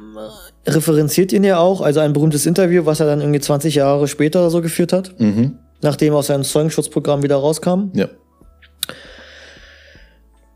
referenziert 0.67 1.31
ihn 1.33 1.43
ja 1.43 1.57
auch, 1.59 1.81
also 1.81 1.99
ein 1.99 2.13
berühmtes 2.13 2.45
Interview, 2.45 2.85
was 2.85 2.99
er 2.99 3.05
dann 3.05 3.21
irgendwie 3.21 3.39
20 3.39 3.75
Jahre 3.75 4.07
später 4.07 4.49
so 4.49 4.61
geführt 4.61 4.93
hat, 4.93 5.19
Mhm. 5.19 5.59
nachdem 5.81 6.13
er 6.13 6.17
aus 6.17 6.27
seinem 6.27 6.43
Zeugenschutzprogramm 6.43 7.21
wieder 7.23 7.35
rauskam, 7.35 7.91
Ja. 7.93 8.07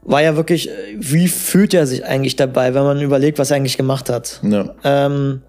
war 0.03 0.21
ja 0.21 0.35
wirklich, 0.35 0.69
äh, 0.69 0.73
wie 0.97 1.27
fühlt 1.27 1.73
er 1.73 1.85
sich 1.85 2.03
eigentlich 2.05 2.35
dabei, 2.35 2.73
wenn 2.73 2.83
man 2.83 3.01
überlegt, 3.01 3.37
was 3.37 3.51
er 3.51 3.57
eigentlich 3.57 3.77
gemacht 3.77 4.09
hat. 4.09 4.39
Ja. 4.43 4.73
Ähm, 4.83 5.41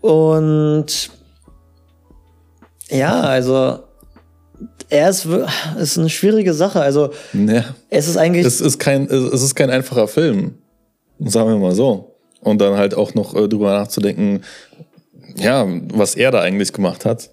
und 0.00 1.10
ja, 2.90 3.20
also 3.22 3.78
er 4.90 5.08
ist, 5.08 5.26
ist 5.78 5.98
eine 5.98 6.10
schwierige 6.10 6.52
Sache. 6.52 6.80
Also 6.82 7.10
ja. 7.32 7.64
es 7.88 8.08
ist 8.08 8.16
eigentlich 8.18 8.44
Es 8.44 8.60
ist 8.60 8.78
kein, 8.78 9.06
es 9.06 9.42
ist 9.42 9.54
kein 9.54 9.70
einfacher 9.70 10.08
Film. 10.08 10.58
Sagen 11.20 11.48
wir 11.48 11.56
mal 11.56 11.72
so. 11.72 12.11
Und 12.42 12.60
dann 12.60 12.76
halt 12.76 12.94
auch 12.94 13.14
noch 13.14 13.34
äh, 13.34 13.48
drüber 13.48 13.72
nachzudenken, 13.72 14.42
ja, 15.36 15.66
was 15.94 16.14
er 16.16 16.30
da 16.30 16.40
eigentlich 16.40 16.72
gemacht 16.72 17.04
hat. 17.04 17.30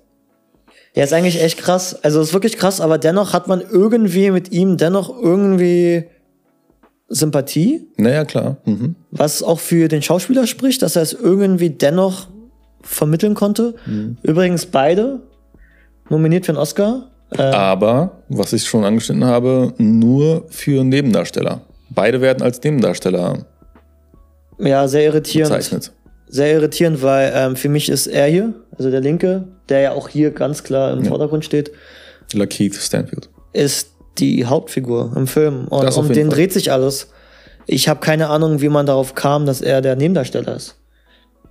Ja, 0.95 1.03
ist 1.03 1.13
eigentlich 1.13 1.41
echt 1.41 1.57
krass. 1.59 1.97
Also 2.03 2.21
ist 2.21 2.33
wirklich 2.33 2.57
krass, 2.57 2.79
aber 2.81 2.97
dennoch 2.97 3.33
hat 3.33 3.47
man 3.47 3.61
irgendwie 3.61 4.31
mit 4.31 4.51
ihm 4.51 4.77
dennoch 4.77 5.09
irgendwie 5.21 6.05
Sympathie, 7.07 7.87
Naja, 7.97 8.23
klar. 8.23 8.57
Mhm. 8.65 8.95
was 9.11 9.41
auch 9.41 9.59
für 9.59 9.87
den 9.87 10.01
Schauspieler 10.03 10.45
spricht, 10.45 10.81
dass 10.83 10.95
er 10.95 11.01
es 11.01 11.13
irgendwie 11.13 11.71
dennoch 11.71 12.27
vermitteln 12.81 13.33
konnte. 13.33 13.75
Übrigens 14.21 14.67
beide 14.67 15.19
nominiert 16.09 16.45
für 16.45 16.51
einen 16.51 16.59
Oscar. 16.59 17.09
Äh, 17.31 17.41
Aber, 17.41 18.23
was 18.29 18.53
ich 18.53 18.65
schon 18.65 18.83
angeschnitten 18.85 19.25
habe, 19.25 19.73
nur 19.77 20.45
für 20.49 20.83
Nebendarsteller. 20.83 21.61
Beide 21.89 22.21
werden 22.21 22.41
als 22.43 22.61
Nebendarsteller 22.63 23.45
ja, 24.59 24.87
sehr 24.87 25.03
irritierend. 25.05 25.49
bezeichnet. 25.53 25.91
Sehr 26.27 26.53
irritierend, 26.53 27.01
weil 27.01 27.31
ähm, 27.35 27.55
für 27.55 27.69
mich 27.69 27.89
ist 27.89 28.05
er 28.07 28.27
hier, 28.27 28.53
also 28.77 28.91
der 28.91 29.01
Linke, 29.01 29.47
der 29.67 29.79
ja 29.81 29.91
auch 29.93 30.09
hier 30.09 30.29
ganz 30.31 30.63
klar 30.63 30.93
im 30.93 31.05
Vordergrund 31.05 31.43
steht, 31.43 31.71
Lakeith 32.33 32.75
Stanfield. 32.75 33.29
ist 33.53 33.89
die 34.19 34.45
Hauptfigur 34.45 35.13
im 35.15 35.25
Film. 35.25 35.67
Und 35.69 35.83
Das 35.83 35.97
um 35.97 36.07
den 36.07 36.27
Fall. 36.27 36.35
dreht 36.35 36.53
sich 36.53 36.71
alles. 36.71 37.07
Ich 37.65 37.87
habe 37.87 37.99
keine 37.99 38.29
Ahnung, 38.29 38.61
wie 38.61 38.69
man 38.69 38.85
darauf 38.85 39.15
kam, 39.15 39.45
dass 39.47 39.61
er 39.61 39.81
der 39.81 39.95
Nebendarsteller 39.95 40.55
ist. 40.55 40.75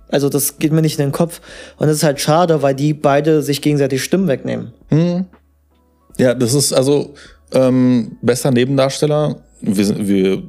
Also 0.07 0.29
das 0.29 0.59
geht 0.59 0.71
mir 0.71 0.81
nicht 0.81 0.97
in 0.99 1.05
den 1.07 1.11
Kopf. 1.11 1.41
Und 1.77 1.87
das 1.87 1.97
ist 1.97 2.03
halt 2.03 2.19
schade, 2.21 2.61
weil 2.61 2.73
die 2.75 2.93
beide 2.93 3.41
sich 3.41 3.61
gegenseitig 3.61 4.03
Stimmen 4.03 4.27
wegnehmen. 4.27 4.73
Ja, 6.17 6.33
das 6.33 6.53
ist 6.53 6.73
also 6.73 7.13
ähm, 7.53 8.17
bester 8.21 8.51
Nebendarsteller. 8.51 9.43
Wir, 9.61 9.85
sind, 9.85 10.07
wir 10.07 10.43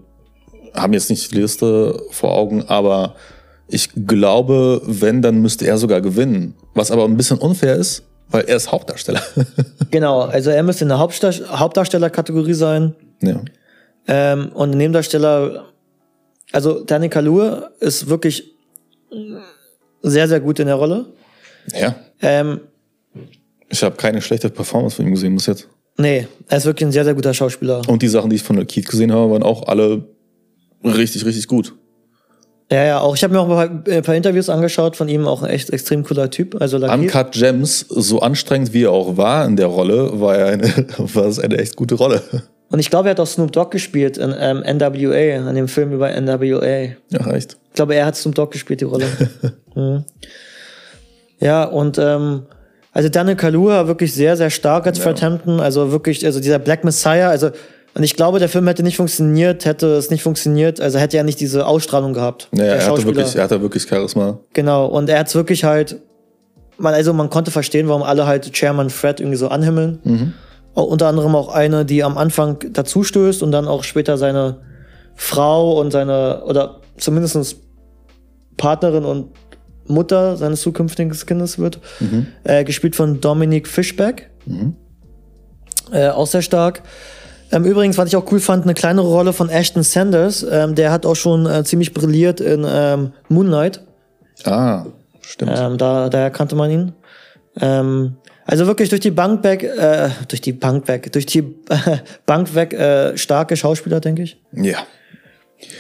haben 0.75 0.93
jetzt 0.93 1.11
nicht 1.11 1.31
die 1.33 1.37
Liste 1.37 2.03
vor 2.11 2.33
Augen, 2.33 2.65
aber 2.69 3.15
ich 3.69 3.91
glaube, 4.07 4.83
wenn, 4.85 5.23
dann 5.23 5.41
müsste 5.43 5.67
er 5.67 5.79
sogar 5.79 6.01
gewinnen. 6.01 6.55
Was 6.75 6.91
aber 6.91 7.05
ein 7.05 7.17
bisschen 7.17 7.39
unfair 7.39 7.77
ist, 7.77 8.03
weil 8.29 8.45
er 8.45 8.57
ist 8.57 8.71
Hauptdarsteller. 8.73 9.23
Genau, 9.91 10.21
also 10.21 10.51
er 10.51 10.63
müsste 10.63 10.85
in 10.85 10.89
der 10.89 10.99
Hauptdar 11.01 11.33
Hauptdarstellerkategorie 11.33 12.55
sein. 12.55 12.95
ja. 13.21 13.41
Ähm, 14.07 14.51
und 14.55 14.71
Nebendarsteller, 14.71 15.67
also 16.53 16.85
Danny 16.85 17.09
Kaluuya 17.09 17.71
ist 17.81 18.09
wirklich 18.09 18.55
sehr, 20.03 20.29
sehr 20.29 20.41
gut 20.41 20.59
in 20.61 20.67
der 20.67 20.77
Rolle. 20.77 21.07
ja. 21.75 21.95
Ähm, 22.23 22.61
Ich 23.69 23.83
habe 23.83 23.97
keine 23.97 24.21
schlechte 24.23 24.49
Performance 24.51 24.97
von 24.97 25.07
ihm 25.07 25.13
gesehen 25.15 25.35
bis 25.35 25.47
jetzt. 25.47 25.69
nee, 25.97 26.27
er 26.49 26.59
ist 26.59 26.65
wirklich 26.67 26.87
ein 26.89 26.93
sehr, 26.93 27.05
sehr 27.05 27.15
guter 27.15 27.35
Schauspieler. 27.35 27.83
Und 27.89 28.03
die 28.03 28.09
Sachen, 28.09 28.31
die 28.31 28.37
ich 28.37 28.43
von 28.43 28.57
Lakeith 28.57 28.87
gesehen 28.89 29.13
habe, 29.13 29.31
waren 29.33 29.43
auch 29.43 29.67
alle 29.69 30.05
richtig, 30.85 31.25
richtig 31.25 31.47
gut. 31.47 31.75
Ja, 32.73 32.85
ja, 32.85 33.01
auch 33.01 33.17
ich 33.17 33.25
habe 33.25 33.35
mir 33.35 33.41
auch 33.41 33.49
ein 33.49 33.83
paar, 33.85 33.95
ein 33.97 34.03
paar 34.03 34.15
Interviews 34.15 34.49
angeschaut 34.49 34.95
von 34.95 35.09
ihm, 35.09 35.27
auch 35.27 35.43
ein 35.43 35.51
echt 35.51 35.71
extrem 35.71 36.05
cooler 36.05 36.31
Typ. 36.31 36.61
Also. 36.61 36.77
Uncut 36.77 37.33
Gems, 37.33 37.81
so 37.89 38.21
anstrengend 38.21 38.73
wie 38.73 38.85
er 38.85 38.93
auch 38.93 39.17
war 39.17 39.45
in 39.45 39.57
der 39.57 39.67
Rolle, 39.67 40.21
war, 40.21 40.37
er 40.37 40.47
eine, 40.47 40.63
war 40.99 41.27
es 41.27 41.41
eine 41.41 41.59
echt 41.59 41.75
gute 41.75 41.97
Rolle. 41.97 42.23
Und 42.71 42.79
ich 42.79 42.89
glaube, 42.89 43.09
er 43.09 43.11
hat 43.13 43.21
auch 43.21 43.27
Snoop 43.27 43.51
Dogg 43.51 43.71
gespielt 43.73 44.19
in 44.19 44.33
ähm, 44.39 44.59
NWA, 44.59 45.49
an 45.49 45.57
dem 45.57 45.67
Film 45.67 45.93
über 45.93 46.09
NWA. 46.09 46.95
Ja, 47.11 47.21
reicht. 47.21 47.57
Ich 47.71 47.75
glaube, 47.75 47.97
er 47.97 48.07
hat 48.07 48.15
Snoop 48.15 48.37
Dogg 48.37 48.53
gespielt, 48.53 48.81
die 48.81 48.85
Rolle. 48.85 49.07
mhm. 49.75 50.05
Ja, 51.41 51.65
und 51.65 51.99
ähm, 51.99 52.43
also 52.93 53.09
Daniel 53.09 53.37
Kaluuya 53.37 53.89
wirklich 53.89 54.15
sehr, 54.15 54.37
sehr 54.37 54.51
stark 54.51 54.87
als 54.87 55.01
Fred 55.01 55.21
Hampton. 55.23 55.59
Also 55.59 55.91
wirklich, 55.91 56.25
also 56.25 56.39
dieser 56.39 56.61
Black 56.61 56.85
Messiah, 56.85 57.31
also 57.31 57.51
und 57.95 58.03
ich 58.03 58.15
glaube, 58.15 58.39
der 58.39 58.49
Film 58.49 58.67
hätte 58.67 58.83
nicht 58.83 58.97
funktioniert, 58.97 59.65
hätte 59.65 59.89
es 59.95 60.11
nicht 60.11 60.23
funktioniert, 60.23 60.81
also 60.81 60.99
hätte 60.99 61.17
er 61.17 61.25
nicht 61.25 61.41
diese 61.41 61.67
Ausstrahlung 61.67 62.13
gehabt. 62.13 62.49
Naja, 62.53 62.75
er 62.75 62.87
hatte, 62.87 63.05
wirklich, 63.05 63.35
er 63.35 63.45
hatte 63.45 63.61
wirklich 63.61 63.83
Charisma. 63.83 64.39
Genau, 64.53 64.87
und 64.87 65.09
er 65.09 65.19
hat's 65.19 65.35
wirklich 65.35 65.65
halt, 65.65 65.97
man, 66.79 66.95
also 66.95 67.13
man 67.13 67.31
konnte 67.31 67.51
verstehen, 67.51 67.89
warum 67.89 68.03
alle 68.03 68.27
halt 68.27 68.53
Chairman 68.53 68.91
Fred 68.91 69.21
irgendwie 69.21 69.37
so 69.37 69.49
anhimmeln. 69.49 70.35
Auch 70.75 70.87
unter 70.87 71.09
anderem 71.09 71.35
auch 71.35 71.49
eine, 71.49 71.85
die 71.85 72.05
am 72.05 72.17
Anfang 72.17 72.59
dazu 72.73 73.03
stößt 73.03 73.43
und 73.43 73.51
dann 73.51 73.67
auch 73.67 73.83
später 73.83 74.17
seine 74.19 74.59
Frau 75.17 75.81
und 75.81 75.91
seine, 75.91 76.45
oder 76.45 76.81
zumindest 76.97 77.57
Partnerin 78.57 79.05
und 79.05 79.33
Mutter 79.87 80.37
seines 80.37 80.61
zukünftigen 80.61 81.11
Kindes 81.11 81.59
wird. 81.59 81.81
Äh, 82.45 82.63
gespielt 82.65 82.95
von 82.95 83.21
Dominic 83.21 83.67
Fishback. 83.67 84.31
Äh, 85.93 86.09
auch 86.11 86.29
sehr 86.29 86.43
stark. 86.43 86.83
Ähm, 87.53 87.65
übrigens, 87.65 87.99
was 87.99 88.09
ich 88.09 88.17
auch 88.17 88.31
cool 88.31 88.41
fand, 88.41 88.65
eine 88.65 88.75
kleinere 88.75 89.07
Rolle 89.07 89.33
von 89.33 89.49
Ashton 89.49 89.83
Sanders. 89.83 90.47
Ähm, 90.49 90.75
der 90.75 90.93
hat 90.93 91.05
auch 91.05 91.17
schon 91.17 91.47
äh, 91.47 91.65
ziemlich 91.65 91.93
brilliert 91.93 92.41
in 92.41 92.65
ähm, 92.69 93.13
Moonlight. 93.29 93.81
Ah, 94.45 94.87
stimmt. 95.21 95.53
Ähm, 95.57 95.77
da, 95.77 96.09
daher 96.09 96.31
kannte 96.31 96.55
man 96.55 96.71
ihn. 96.71 96.93
Ähm, 97.61 98.17
also 98.47 98.67
wirklich 98.67 98.89
durch 98.89 99.01
die 99.01 99.11
Bank 99.11 99.43
weg, 99.43 99.65
äh, 99.65 100.11
durch 100.29 100.41
die 100.41 100.53
Bank 100.53 100.87
weg, 100.89 101.13
durch 101.13 101.27
die 101.27 101.43
Bank 102.27 102.55
weg 102.55 102.73
äh, 102.73 103.17
starke 103.17 103.57
Schauspieler, 103.57 104.01
denke 104.01 104.23
ich. 104.23 104.41
Ja. 104.53 104.87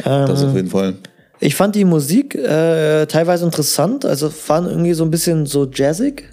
das 0.05 0.45
auf 0.45 0.55
jeden 0.55 0.69
Fall. 0.69 0.95
Ich 1.39 1.55
fand 1.55 1.75
die 1.75 1.85
Musik 1.85 2.35
äh, 2.35 3.07
teilweise 3.07 3.45
interessant, 3.45 4.05
also 4.05 4.31
waren 4.47 4.67
irgendwie 4.67 4.93
so 4.93 5.05
ein 5.05 5.11
bisschen 5.11 5.47
so 5.47 5.69
jazzig 5.73 6.25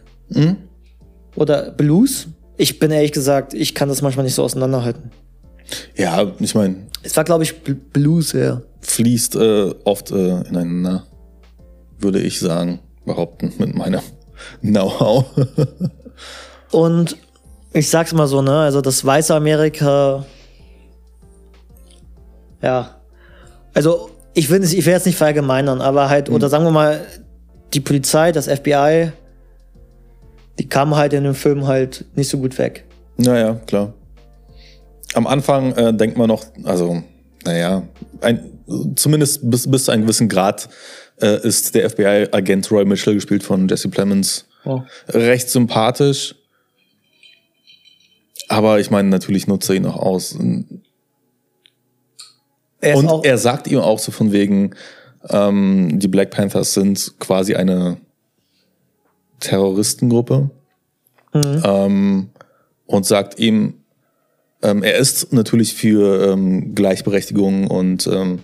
oder 1.35 1.71
Blues. 1.71 2.27
Ich 2.57 2.79
bin 2.79 2.91
ehrlich 2.91 3.13
gesagt, 3.13 3.53
ich 3.53 3.73
kann 3.73 3.87
das 3.87 4.01
manchmal 4.01 4.25
nicht 4.25 4.35
so 4.35 4.43
auseinanderhalten. 4.43 5.11
Ja, 5.95 6.31
ich 6.39 6.55
meine, 6.55 6.87
Es 7.03 7.15
war, 7.17 7.23
glaube 7.23 7.43
ich, 7.43 7.51
Bl- 7.53 7.75
Blues, 7.93 8.31
ja. 8.33 8.61
fließt 8.81 9.35
äh, 9.35 9.73
oft 9.83 10.11
äh, 10.11 10.41
ineinander, 10.41 11.05
würde 11.99 12.19
ich 12.21 12.39
sagen, 12.39 12.79
behaupten, 13.05 13.53
mit 13.57 13.75
meinem 13.75 14.01
Know-how. 14.61 15.25
Und 16.71 17.17
ich 17.73 17.89
sag's 17.89 18.13
mal 18.13 18.27
so, 18.27 18.41
ne, 18.41 18.59
also 18.59 18.81
das 18.81 19.03
weiße 19.05 19.33
Amerika, 19.35 20.25
ja, 22.61 22.95
also 23.73 24.09
ich 24.33 24.49
will, 24.49 24.63
ich 24.63 24.85
will 24.85 24.93
jetzt 24.93 25.05
nicht 25.05 25.17
verallgemeinern, 25.17 25.81
aber 25.81 26.09
halt, 26.09 26.29
oder 26.29 26.49
sagen 26.49 26.63
wir 26.65 26.71
mal, 26.71 27.01
die 27.73 27.79
Polizei, 27.79 28.31
das 28.31 28.47
FBI, 28.47 29.11
die 30.59 30.67
kamen 30.69 30.95
halt 30.95 31.13
in 31.13 31.23
dem 31.23 31.35
Film 31.35 31.67
halt 31.67 32.05
nicht 32.15 32.29
so 32.29 32.37
gut 32.39 32.57
weg. 32.57 32.85
naja, 33.17 33.55
klar. 33.67 33.93
Am 35.13 35.27
Anfang 35.27 35.73
äh, 35.73 35.93
denkt 35.93 36.17
man 36.17 36.27
noch, 36.27 36.45
also, 36.63 37.01
naja, 37.45 37.83
ein, 38.21 38.51
zumindest 38.95 39.49
bis, 39.49 39.69
bis 39.69 39.85
zu 39.85 39.91
einem 39.91 40.03
gewissen 40.03 40.27
Grad 40.29 40.69
äh, 41.21 41.41
ist 41.47 41.73
der 41.75 41.89
FBI-Agent 41.89 42.69
Roy 42.71 42.85
Mitchell, 42.85 43.13
gespielt 43.15 43.43
von 43.43 43.67
Jesse 43.67 43.89
Plemons, 43.89 44.45
Oh. 44.65 44.81
recht 45.07 45.49
sympathisch. 45.49 46.35
Aber 48.49 48.79
ich 48.79 48.91
meine, 48.91 49.07
natürlich 49.09 49.47
nutzt 49.47 49.69
er 49.69 49.75
ihn 49.75 49.85
auch 49.85 49.95
aus. 49.97 50.33
Und 50.33 50.81
Er 52.81 52.95
ist 52.97 53.05
auch, 53.07 53.23
er 53.23 53.37
sagt 53.37 53.67
ihm 53.67 53.79
auch 53.79 53.99
so 53.99 54.11
von 54.11 54.31
wegen, 54.33 54.75
ähm, 55.29 55.99
die 55.99 56.07
Black 56.07 56.31
Panthers 56.31 56.73
sind 56.73 57.13
quasi 57.19 57.55
eine 57.55 57.97
Terroristengruppe. 59.39 60.49
Ähm, 61.33 62.29
und 62.87 63.05
sagt 63.05 63.37
ihm, 63.39 63.83
ähm, 64.61 64.83
er 64.83 64.95
ist 64.95 65.33
natürlich 65.33 65.73
für 65.73 66.31
ähm, 66.31 66.73
Gleichberechtigung 66.75 67.67
und 67.67 68.07
ähm, 68.07 68.39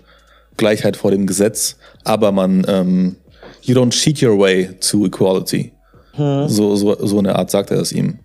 Gleichheit 0.58 0.98
vor 0.98 1.12
dem 1.12 1.26
Gesetz, 1.26 1.78
aber 2.04 2.32
man, 2.32 2.66
ähm, 2.68 3.16
you 3.62 3.76
don't 3.76 3.92
cheat 3.92 4.22
your 4.22 4.38
way 4.38 4.70
to 4.80 5.06
equality. 5.06 5.72
So, 6.16 6.76
so, 6.76 6.96
so 7.08 7.18
eine 7.18 7.36
Art 7.36 7.50
sagt 7.50 7.72
er 7.72 7.80
es 7.80 7.92
ihm. 7.92 8.20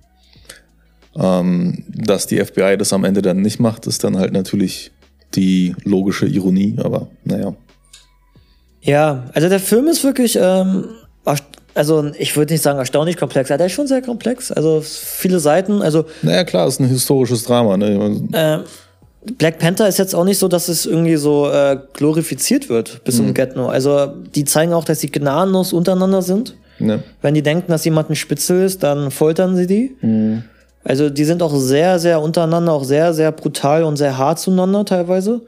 Ähm, 1.17 1.85
dass 1.89 2.27
die 2.27 2.39
FBI 2.39 2.77
das 2.77 2.93
am 2.93 3.05
Ende 3.05 3.23
dann 3.23 3.41
nicht 3.41 3.61
macht, 3.61 3.87
ist 3.87 4.05
dann 4.05 4.19
halt 4.19 4.33
natürlich 4.33 4.93
die 5.35 5.75
logische 5.85 6.27
Ironie, 6.27 6.77
aber 6.83 7.09
naja. 7.25 7.55
ja, 8.83 9.25
also 9.33 9.49
der 9.49 9.61
Film 9.61 9.89
ist 9.89 10.05
wirklich, 10.05 10.39
ähm, 10.41 10.85
also 11.79 12.11
ich 12.19 12.37
würde 12.37 12.53
nicht 12.53 12.63
sagen 12.63 12.79
erstaunlich 12.79 13.17
komplex, 13.17 13.51
aber 13.51 13.59
der 13.59 13.69
ist 13.69 13.73
schon 13.73 13.87
sehr 13.87 14.03
komplex. 14.03 14.51
Also 14.51 14.83
viele 14.85 15.39
Seiten, 15.39 15.81
also 15.81 16.07
Naja, 16.23 16.43
klar, 16.43 16.67
ist 16.67 16.81
ein 16.81 16.89
historisches 16.89 17.45
Drama. 17.45 17.77
Ne? 17.77 18.65
Black 19.37 19.59
Panther 19.59 19.87
ist 19.87 19.99
jetzt 19.99 20.15
auch 20.15 20.25
nicht 20.25 20.39
so, 20.39 20.49
dass 20.49 20.69
es 20.69 20.87
irgendwie 20.87 21.17
so 21.17 21.49
äh, 21.49 21.79
glorifiziert 21.93 22.69
wird 22.69 23.05
bis 23.05 23.17
zum 23.17 23.33
Get-No. 23.33 23.69
Also 23.69 24.07
die 24.35 24.45
zeigen 24.45 24.73
auch, 24.73 24.85
dass 24.85 25.01
sie 25.01 25.11
gnadenlos 25.11 25.73
untereinander 25.73 26.23
sind. 26.23 26.57
Ne? 26.81 27.03
Wenn 27.23 27.35
die 27.35 27.43
denken, 27.43 27.71
dass 27.71 27.85
jemand 27.85 28.11
ein 28.11 28.17
Spitzel 28.17 28.65
ist, 28.65 28.83
dann 28.83 29.11
foltern 29.13 29.55
sie 29.57 29.67
die. 29.67 29.97
Also 30.83 31.11
die 31.11 31.25
sind 31.25 31.43
auch 31.43 31.55
sehr, 31.55 31.99
sehr 31.99 32.21
untereinander, 32.21 32.73
auch 32.73 32.85
sehr, 32.85 33.15
sehr 33.15 33.31
brutal 33.31 33.85
und 33.85 33.97
sehr 33.97 34.19
hart 34.19 34.41
zueinander 34.41 34.85
teilweise. 34.85 35.43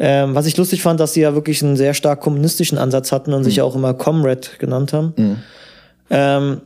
Ähm, 0.00 0.34
was 0.34 0.46
ich 0.46 0.56
lustig 0.56 0.82
fand, 0.82 1.00
dass 1.00 1.14
sie 1.14 1.22
ja 1.22 1.34
wirklich 1.34 1.62
einen 1.62 1.76
sehr 1.76 1.92
stark 1.92 2.20
kommunistischen 2.20 2.78
Ansatz 2.78 3.10
hatten 3.10 3.32
und 3.32 3.42
sich 3.42 3.56
ja 3.56 3.64
auch 3.64 3.74
immer 3.74 3.94
Comrade 3.94 4.48
genannt 4.58 4.92
haben. 4.92 5.42
Ähm, 6.08 6.60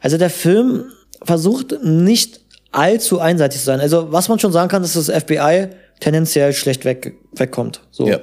also 0.00 0.16
der 0.16 0.30
Film 0.30 0.84
versucht 1.22 1.76
nicht 1.82 2.40
allzu 2.72 3.20
einseitig 3.20 3.60
zu 3.60 3.66
sein. 3.66 3.80
Also 3.80 4.12
was 4.12 4.28
man 4.28 4.38
schon 4.38 4.52
sagen 4.52 4.68
kann, 4.68 4.82
ist, 4.82 4.96
dass 4.96 5.06
das 5.06 5.22
FBI 5.24 5.68
tendenziell 6.00 6.52
schlecht 6.52 6.84
weg, 6.84 7.14
wegkommt. 7.32 7.80
So. 7.90 8.08
Ja. 8.08 8.18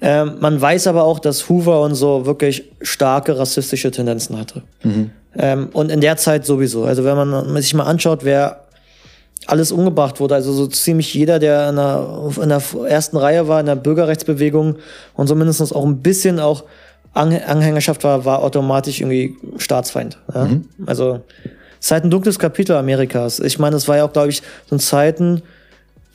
Ähm, 0.00 0.36
man 0.40 0.60
weiß 0.60 0.86
aber 0.86 1.04
auch, 1.04 1.18
dass 1.18 1.48
Hoover 1.48 1.80
und 1.80 1.94
so 1.94 2.26
wirklich 2.26 2.70
starke 2.82 3.38
rassistische 3.38 3.90
Tendenzen 3.90 4.38
hatte. 4.38 4.62
Ähm, 5.36 5.70
und 5.72 5.90
in 5.90 6.00
der 6.00 6.16
Zeit 6.16 6.44
sowieso. 6.44 6.84
Also 6.84 7.04
wenn 7.04 7.16
man 7.16 7.62
sich 7.62 7.74
mal 7.74 7.84
anschaut, 7.84 8.24
wer 8.24 8.63
alles 9.46 9.72
umgebracht 9.72 10.20
wurde, 10.20 10.34
also 10.34 10.52
so 10.52 10.66
ziemlich 10.66 11.12
jeder, 11.12 11.38
der 11.38 11.68
in 11.68 11.76
der, 11.76 12.30
in 12.42 12.48
der 12.48 12.62
ersten 12.88 13.16
Reihe 13.16 13.46
war, 13.46 13.60
in 13.60 13.66
der 13.66 13.76
Bürgerrechtsbewegung 13.76 14.76
und 15.14 15.26
so 15.26 15.34
mindestens 15.34 15.72
auch 15.72 15.84
ein 15.84 15.98
bisschen 15.98 16.40
auch 16.40 16.64
An 17.12 17.32
Anhängerschaft 17.32 18.04
war, 18.04 18.24
war 18.24 18.42
automatisch 18.42 19.00
irgendwie 19.00 19.36
Staatsfeind. 19.58 20.18
Ja? 20.34 20.48
Also 20.86 21.20
es 21.78 21.86
ist 21.86 21.90
halt 21.90 22.04
ein 22.04 22.10
dunkles 22.10 22.38
Kapitel 22.38 22.74
Amerikas. 22.76 23.40
Ich 23.40 23.58
meine, 23.58 23.76
es 23.76 23.86
war 23.86 23.98
ja 23.98 24.04
auch, 24.04 24.12
glaube 24.12 24.30
ich, 24.30 24.42
so 24.66 24.76
in 24.76 24.80
Zeiten 24.80 25.42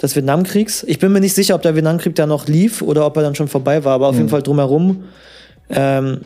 des 0.02 0.16
Vietnamkriegs. 0.16 0.84
Ich 0.84 0.98
bin 0.98 1.12
mir 1.12 1.20
nicht 1.20 1.36
sicher, 1.36 1.56
ob 1.56 1.62
der 1.62 1.76
Vietnamkrieg 1.76 2.16
da 2.16 2.26
noch 2.26 2.48
lief 2.48 2.82
oder 2.82 3.06
ob 3.06 3.16
er 3.18 3.24
dann 3.24 3.36
schon 3.36 3.48
vorbei 3.48 3.84
war, 3.84 3.94
aber 3.94 4.08
auf 4.08 4.16
jeden 4.16 4.30
Fall 4.30 4.42
drumherum. 4.42 5.04
Ähm, 5.70 6.22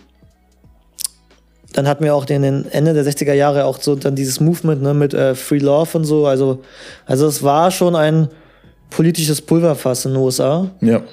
dann 1.74 1.88
hatten 1.88 2.04
wir 2.04 2.16
auch 2.16 2.26
den, 2.26 2.44
den 2.44 2.72
Ende 2.72 2.94
der 2.94 3.04
60er 3.04 3.34
Jahre 3.34 3.66
auch 3.66 3.82
so 3.82 3.96
dann 3.96 4.16
dieses 4.16 4.40
Movement 4.40 4.82
ne, 4.82 4.94
mit 4.94 5.14
äh, 5.14 5.36
Free 5.36 5.58
Love 5.58 5.98
und 5.98 6.06
so. 6.06 6.26
Also, 6.26 6.64
also 7.06 7.28
es 7.28 7.44
war 7.44 7.72
schon 7.72 7.96
ein 7.96 8.30
politisches 8.90 9.42
Pulverfass 9.42 10.06
in 10.06 10.14
den 10.14 10.22
USA. 10.22 10.70
Ja. 10.82 11.04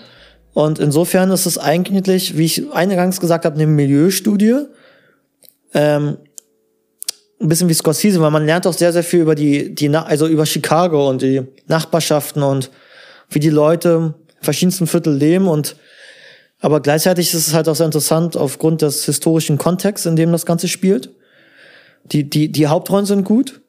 Und 0.53 0.79
insofern 0.79 1.31
ist 1.31 1.47
es 1.47 1.59
eigentlich, 1.59 2.37
wie 2.37 2.45
ich 2.45 2.73
eingangs 2.73 3.21
gesagt 3.21 3.45
habe, 3.45 3.57
eine 3.57 3.67
Milieustudie. 3.67 4.67
Ähm, 5.73 6.19
ein 7.41 7.49
bisschen 7.49 7.69
wie 7.69 7.75
Scorsese, 7.75 8.21
weil 8.21 8.31
man 8.31 8.45
lernt 8.45 8.67
auch 8.67 8.75
sehr, 8.75 8.93
sehr 8.93 9.03
viel 9.03 9.21
über 9.21 9.35
die, 9.35 9.75
die, 9.75 9.89
also 9.97 10.27
über 10.27 10.45
Chicago 10.45 11.09
und 11.09 11.23
die 11.23 11.43
Nachbarschaften 11.67 12.43
und 12.43 12.71
wie 13.31 13.39
die 13.39 13.51
Leute 13.51 14.15
in 14.29 14.45
verschiedensten 14.45 14.87
Viertel 14.87 15.15
leben 15.15 15.49
und 15.49 15.77
aber 16.61 16.81
gleichzeitig 16.81 17.33
ist 17.35 17.49
es 17.49 17.55
halt 17.55 17.69
auch 17.69 17.75
sehr 17.75 17.87
interessant 17.87 18.37
aufgrund 18.37 18.83
des 18.83 19.05
historischen 19.05 19.59
Kontexts, 19.59 20.07
in 20.07 20.17
dem 20.17 20.31
das 20.33 20.47
Ganze 20.47 20.69
spielt. 20.69 21.11
Die, 22.05 22.29
die, 22.29 22.51
die 22.51 22.67
Hauptrollen 22.67 23.07
sind 23.07 23.25
gut. 23.25 23.61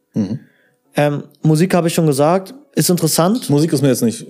Ähm, 0.96 1.24
Musik 1.42 1.74
habe 1.74 1.88
ich 1.88 1.94
schon 1.94 2.06
gesagt, 2.08 2.54
ist 2.76 2.90
interessant. 2.90 3.50
Musik 3.50 3.72
ist 3.74 3.82
mir 3.82 3.90
jetzt 3.90 4.04
nicht 4.04 4.26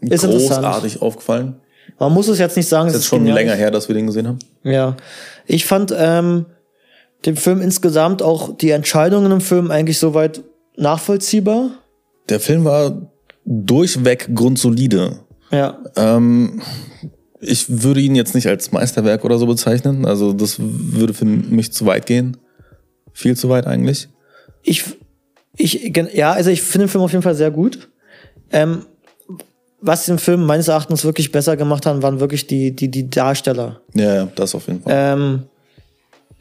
Ist 0.00 0.24
interessant. 0.24 0.62
großartig 0.62 1.00
aufgefallen. 1.02 1.56
Man 1.98 2.12
muss 2.12 2.28
es 2.28 2.38
jetzt 2.38 2.56
nicht 2.56 2.68
sagen, 2.68 2.88
es 2.88 2.94
Ist 2.94 2.98
ist 3.00 3.04
jetzt 3.04 3.08
schon 3.10 3.18
genial. 3.20 3.36
länger 3.36 3.54
her, 3.54 3.70
dass 3.70 3.88
wir 3.88 3.94
den 3.94 4.06
gesehen 4.06 4.26
haben. 4.28 4.38
Ja. 4.62 4.96
Ich 5.46 5.64
fand 5.64 5.94
ähm, 5.96 6.46
den 7.24 7.36
Film 7.36 7.60
insgesamt 7.62 8.20
auch 8.22 8.56
die 8.56 8.70
Entscheidungen 8.70 9.32
im 9.32 9.40
Film 9.40 9.70
eigentlich 9.70 9.98
soweit 9.98 10.42
nachvollziehbar. 10.76 11.70
Der 12.28 12.40
Film 12.40 12.64
war 12.64 13.10
durchweg 13.44 14.34
grundsolide. 14.34 15.20
Ja. 15.50 15.78
Ähm, 15.96 16.60
ich 17.40 17.82
würde 17.82 18.00
ihn 18.00 18.14
jetzt 18.14 18.34
nicht 18.34 18.46
als 18.46 18.72
Meisterwerk 18.72 19.24
oder 19.24 19.38
so 19.38 19.46
bezeichnen. 19.46 20.06
Also 20.06 20.32
das 20.32 20.56
würde 20.58 21.14
für 21.14 21.24
mich 21.24 21.72
zu 21.72 21.86
weit 21.86 22.06
gehen. 22.06 22.36
Viel 23.12 23.36
zu 23.36 23.48
weit 23.48 23.66
eigentlich. 23.66 24.08
Ich, 24.62 24.84
ich, 25.56 25.92
ja, 26.12 26.32
also 26.32 26.50
ich 26.50 26.62
finde 26.62 26.86
den 26.86 26.90
Film 26.90 27.04
auf 27.04 27.12
jeden 27.12 27.22
Fall 27.22 27.34
sehr 27.34 27.50
gut. 27.50 27.88
Ähm, 28.52 28.82
was 29.80 30.06
den 30.06 30.18
Film 30.18 30.44
meines 30.44 30.68
Erachtens 30.68 31.04
wirklich 31.04 31.32
besser 31.32 31.56
gemacht 31.56 31.86
haben, 31.86 32.02
waren 32.02 32.20
wirklich 32.20 32.46
die, 32.46 32.74
die, 32.74 32.90
die 32.90 33.08
Darsteller. 33.08 33.80
Ja, 33.94 34.14
ja, 34.14 34.28
das 34.34 34.54
auf 34.54 34.66
jeden 34.66 34.82
Fall. 34.82 34.92
Ähm, 34.94 35.42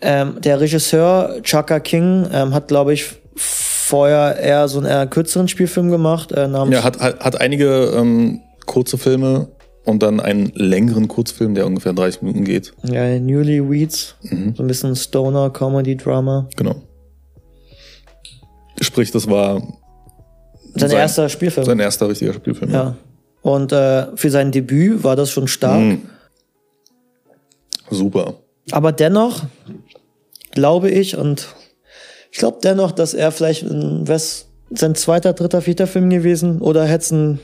ähm, 0.02 0.42
der 0.42 0.60
Regisseur 0.60 1.42
Chaka 1.44 1.80
King 1.80 2.28
ähm, 2.32 2.54
hat, 2.54 2.68
glaube 2.68 2.94
ich, 2.94 3.06
vorher 3.36 4.38
eher 4.38 4.68
so 4.68 4.80
einen 4.80 4.88
eher 4.88 5.08
kürzeren 5.08 5.48
Spielfilm 5.48 5.92
gemacht, 5.92 6.32
äh, 6.32 6.48
namens 6.48 6.76
ja, 6.76 6.84
hat, 6.84 7.00
hat, 7.00 7.20
hat 7.20 7.42
einige 7.42 7.94
ähm, 7.96 8.42
kurze 8.66 8.98
Filme 8.98 9.50
und 9.86 10.02
dann 10.04 10.20
einen 10.20 10.48
längeren 10.56 11.08
Kurzfilm, 11.08 11.56
der 11.56 11.66
ungefähr 11.68 11.94
30 11.94 12.22
Minuten 12.24 12.44
geht. 12.44 12.74
ja, 12.84 13.18
Newly 13.20 13.70
Weeds, 13.70 14.16
so 14.22 14.64
ein 14.64 14.68
bisschen 14.68 14.96
Stoner 14.96 15.50
Comedy 15.52 15.96
Drama. 15.96 16.48
Genau. 16.56 16.76
Sprich, 18.82 19.12
das 19.12 19.30
war 19.30 19.62
Sein, 20.76 20.90
Sein- 20.90 21.00
erster 21.00 21.30
Spielfilm. 21.30 21.66
sein 21.66 21.80
erster 21.80 22.10
richtiger 22.10 22.34
Spielfilm. 22.34 22.72
ja. 22.72 22.96
Und 23.42 23.72
äh, 23.72 24.08
für 24.18 24.32
sein 24.32 24.52
Debüt 24.52 25.04
war 25.04 25.16
das 25.16 25.30
schon 25.30 25.48
stark. 25.48 25.80
Mhm. 25.80 26.02
Super. 27.92 28.34
Aber 28.72 28.92
dennoch 28.92 29.44
glaube 30.52 30.90
ich 30.90 31.16
und 31.16 31.48
ich 32.32 32.40
glaube 32.40 32.58
dennoch, 32.64 32.92
dass 32.92 33.14
er 33.14 33.32
vielleicht 33.32 33.62
ein, 33.64 34.06
sein 34.72 34.96
zweiter, 34.96 35.34
dritter, 35.34 35.62
vierter 35.62 35.86
Film 35.86 36.10
gewesen 36.10 36.60
oder 36.60 36.86
hätte 36.86 37.04
es 37.04 37.12
ein 37.12 37.40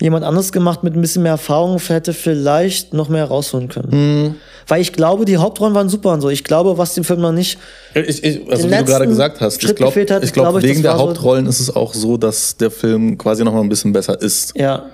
jemand 0.00 0.24
anderes 0.24 0.52
gemacht 0.52 0.82
mit 0.82 0.94
ein 0.96 1.00
bisschen 1.00 1.22
mehr 1.22 1.32
Erfahrung, 1.32 1.78
hätte 1.78 2.12
vielleicht 2.12 2.92
noch 2.94 3.08
mehr 3.08 3.24
rausholen 3.24 3.68
können. 3.68 3.90
Mhm. 3.90 4.34
Weil 4.68 4.80
ich 4.82 4.92
glaube, 4.92 5.24
die 5.24 5.36
Hauptrollen 5.38 5.74
waren 5.74 5.88
super 5.88 6.12
und 6.12 6.20
so. 6.20 6.28
Ich 6.30 6.44
glaube, 6.44 6.78
was 6.78 6.94
dem 6.94 7.02
Film 7.04 7.20
noch 7.20 7.32
nicht. 7.32 7.58
Ich, 7.94 8.22
ich, 8.22 8.48
also 8.50 8.70
wie 8.70 8.74
du 8.76 8.84
gerade 8.84 9.06
gesagt 9.08 9.40
hast, 9.40 9.60
Schritt 9.60 9.72
ich 9.72 9.76
glaube, 9.76 10.00
hat, 10.08 10.22
ich 10.24 10.32
glaub, 10.32 10.50
glaub 10.50 10.62
wegen 10.62 10.82
der 10.82 10.92
war 10.92 10.98
so- 10.98 11.08
Hauptrollen 11.08 11.46
ist 11.46 11.58
es 11.60 11.74
auch 11.74 11.92
so, 11.94 12.16
dass 12.16 12.56
der 12.56 12.70
Film 12.70 13.18
quasi 13.18 13.42
noch 13.42 13.52
mal 13.52 13.62
ein 13.62 13.68
bisschen 13.68 13.92
besser 13.92 14.20
ist. 14.20 14.56
Ja. 14.56 14.86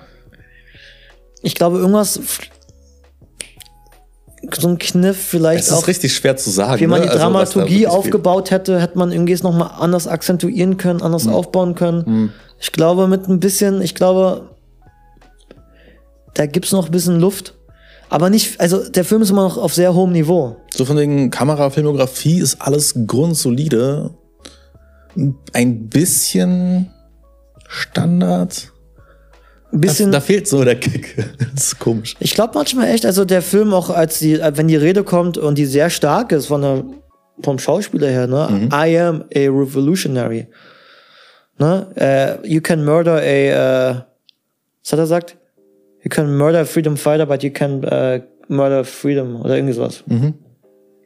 Ich 1.43 1.53
glaube, 1.55 1.77
irgendwas. 1.77 2.19
So 4.55 4.67
ein 4.67 4.77
Kniff 4.77 5.17
vielleicht 5.17 5.65
Es 5.65 5.71
auch. 5.73 5.79
ist 5.81 5.87
richtig 5.87 6.15
schwer 6.15 6.37
zu 6.37 6.49
sagen. 6.49 6.79
wie 6.79 6.87
man 6.87 6.99
ne? 6.99 7.05
die 7.05 7.09
Also, 7.11 7.23
Dramaturgie 7.23 7.69
wirklich 7.81 7.87
aufgebaut 7.87 8.51
hätte, 8.51 8.79
hätte 8.81 8.97
man 8.97 9.11
irgendwie 9.11 9.33
es 9.33 9.43
nochmal 9.43 9.71
anders 9.79 10.07
akzentuieren 10.07 10.77
können, 10.77 11.01
anders 11.01 11.25
Hm. 11.25 11.33
aufbauen 11.33 11.75
können. 11.75 12.31
Ich 12.59 12.71
glaube, 12.71 13.07
mit 13.07 13.27
ein 13.27 13.39
bisschen, 13.39 13.81
ich 13.81 13.93
glaube, 13.95 14.49
da 16.33 16.45
gibt's 16.45 16.71
noch 16.71 16.85
ein 16.85 16.91
bisschen 16.91 17.19
Luft. 17.19 17.53
Aber 18.09 18.29
nicht, 18.29 18.59
also 18.61 18.87
der 18.89 19.03
Film 19.03 19.21
ist 19.21 19.31
immer 19.31 19.43
noch 19.43 19.57
auf 19.57 19.73
sehr 19.73 19.93
hohem 19.93 20.13
Niveau. 20.13 20.55
So 20.73 20.85
von 20.85 20.97
wegen 20.97 21.29
Kamera, 21.29 21.69
Filmografie 21.69 22.39
ist 22.39 22.61
alles 22.61 22.93
grundsolide. 23.05 24.11
Ein 25.53 25.89
bisschen 25.89 26.89
Standard. 27.67 28.71
Ein 29.71 29.81
Das, 29.81 29.91
bisschen. 29.91 30.11
da 30.11 30.21
fehlt 30.21 30.47
so 30.47 30.63
der 30.63 30.75
Kick. 30.75 31.15
Das 31.53 31.63
ist 31.67 31.79
komisch. 31.79 32.15
Ich 32.19 32.33
glaube 32.33 32.51
manchmal 32.55 32.87
echt, 32.89 33.05
also 33.05 33.25
der 33.25 33.41
Film 33.41 33.73
auch 33.73 33.89
als 33.89 34.19
die, 34.19 34.39
wenn 34.53 34.67
die 34.67 34.75
Rede 34.75 35.03
kommt 35.03 35.37
und 35.37 35.57
die 35.57 35.65
sehr 35.65 35.89
stark 35.89 36.31
ist 36.31 36.45
von 36.47 36.61
der, 36.61 36.83
vom 37.43 37.59
Schauspieler 37.59 38.07
her, 38.07 38.27
ne? 38.27 38.47
Mhm. 38.49 38.69
I 38.73 38.97
am 38.99 39.21
a 39.35 39.39
revolutionary. 39.49 40.47
Ne? 41.59 41.87
Äh, 41.95 42.47
you 42.47 42.61
can 42.61 42.85
murder 42.85 43.15
a, 43.15 43.19
äh, 43.19 43.95
was 44.83 44.91
hat 44.93 44.99
er 44.99 45.03
gesagt? 45.03 45.37
You 46.03 46.09
can 46.09 46.37
murder 46.37 46.59
a 46.61 46.65
freedom 46.65 46.95
fighter, 46.95 47.25
but 47.25 47.43
you 47.43 47.49
can 47.51 47.83
äh, 47.83 48.21
murder 48.47 48.83
freedom 48.85 49.41
oder 49.41 49.55
irgendwie 49.55 49.73
sowas. 49.73 50.03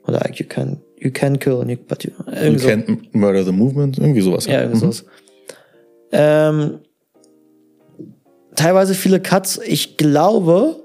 Oder 0.06 0.20
like, 0.20 0.40
you 0.40 0.46
can, 0.48 0.82
you 1.00 1.10
can 1.12 1.40
kill, 1.40 1.64
but 1.88 2.04
you, 2.04 2.12
You 2.44 2.58
so. 2.60 2.68
can't 2.68 3.00
murder 3.14 3.44
the 3.44 3.52
movement, 3.52 3.98
irgendwie 3.98 4.22
sowas. 4.22 4.46
Ja, 4.46 4.62
irgendwie 4.62 4.80
sowas. 4.80 5.06
Ähm, 6.12 6.80
teilweise 8.62 8.94
viele 8.94 9.20
Cuts. 9.20 9.60
Ich 9.66 9.98
glaube, 9.98 10.76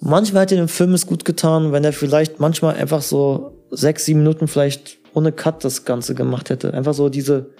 manchmal 0.00 0.42
hätte 0.42 0.56
dem 0.56 0.68
Film 0.68 0.92
es 0.94 1.06
gut 1.06 1.24
getan, 1.24 1.72
wenn 1.72 1.84
er 1.84 1.92
vielleicht 1.92 2.40
manchmal 2.40 2.74
einfach 2.74 3.02
so 3.02 3.52
sechs, 3.70 4.04
sieben 4.04 4.20
Minuten 4.20 4.48
vielleicht 4.48 4.98
ohne 5.14 5.32
Cut 5.32 5.64
das 5.64 5.84
Ganze 5.84 6.14
gemacht 6.14 6.50
hätte. 6.50 6.74
Einfach 6.74 6.94
so 6.94 7.08
diese 7.08 7.50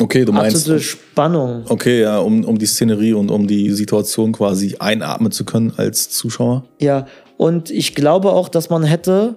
Okay, 0.00 0.24
du 0.24 0.32
meinst. 0.32 0.56
absolute 0.56 0.82
Spannung. 0.82 1.64
Okay, 1.68 2.02
ja, 2.02 2.18
um, 2.18 2.44
um 2.44 2.58
die 2.58 2.66
Szenerie 2.66 3.12
und 3.12 3.30
um 3.30 3.46
die 3.46 3.70
Situation 3.70 4.32
quasi 4.32 4.76
einatmen 4.78 5.30
zu 5.30 5.44
können 5.44 5.72
als 5.76 6.10
Zuschauer. 6.10 6.64
Ja, 6.80 7.06
und 7.36 7.70
ich 7.70 7.94
glaube 7.94 8.32
auch, 8.32 8.48
dass 8.48 8.68
man 8.68 8.82
hätte, 8.82 9.36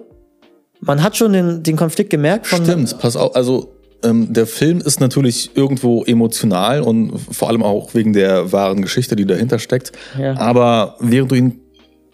man 0.80 1.02
hat 1.02 1.16
schon 1.16 1.32
den, 1.32 1.62
den 1.62 1.76
Konflikt 1.76 2.10
gemerkt 2.10 2.46
von, 2.48 2.64
Stimmt, 2.64 2.98
pass 2.98 3.16
auf, 3.16 3.36
also 3.36 3.75
ähm, 4.02 4.32
der 4.32 4.46
Film 4.46 4.80
ist 4.80 5.00
natürlich 5.00 5.50
irgendwo 5.54 6.04
emotional 6.04 6.82
und 6.82 7.18
vor 7.18 7.48
allem 7.48 7.62
auch 7.62 7.94
wegen 7.94 8.12
der 8.12 8.52
wahren 8.52 8.82
Geschichte, 8.82 9.16
die 9.16 9.24
dahinter 9.24 9.58
steckt. 9.58 9.92
Ja. 10.18 10.36
Aber 10.38 10.96
während 11.00 11.30
du 11.30 11.34
ihn 11.34 11.60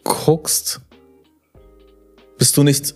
guckst, 0.04 0.80
bist 2.38 2.56
du 2.56 2.62
nicht 2.62 2.94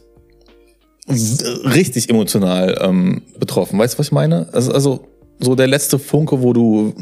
richtig 1.08 2.08
emotional 2.08 2.78
ähm, 2.80 3.22
betroffen. 3.38 3.78
Weißt 3.78 3.94
du, 3.94 3.98
was 3.98 4.06
ich 4.06 4.12
meine? 4.12 4.48
Also, 4.52 4.72
also 4.72 5.06
so 5.38 5.54
der 5.54 5.68
letzte 5.68 5.98
Funke, 5.98 6.42
wo 6.42 6.52
du 6.52 6.94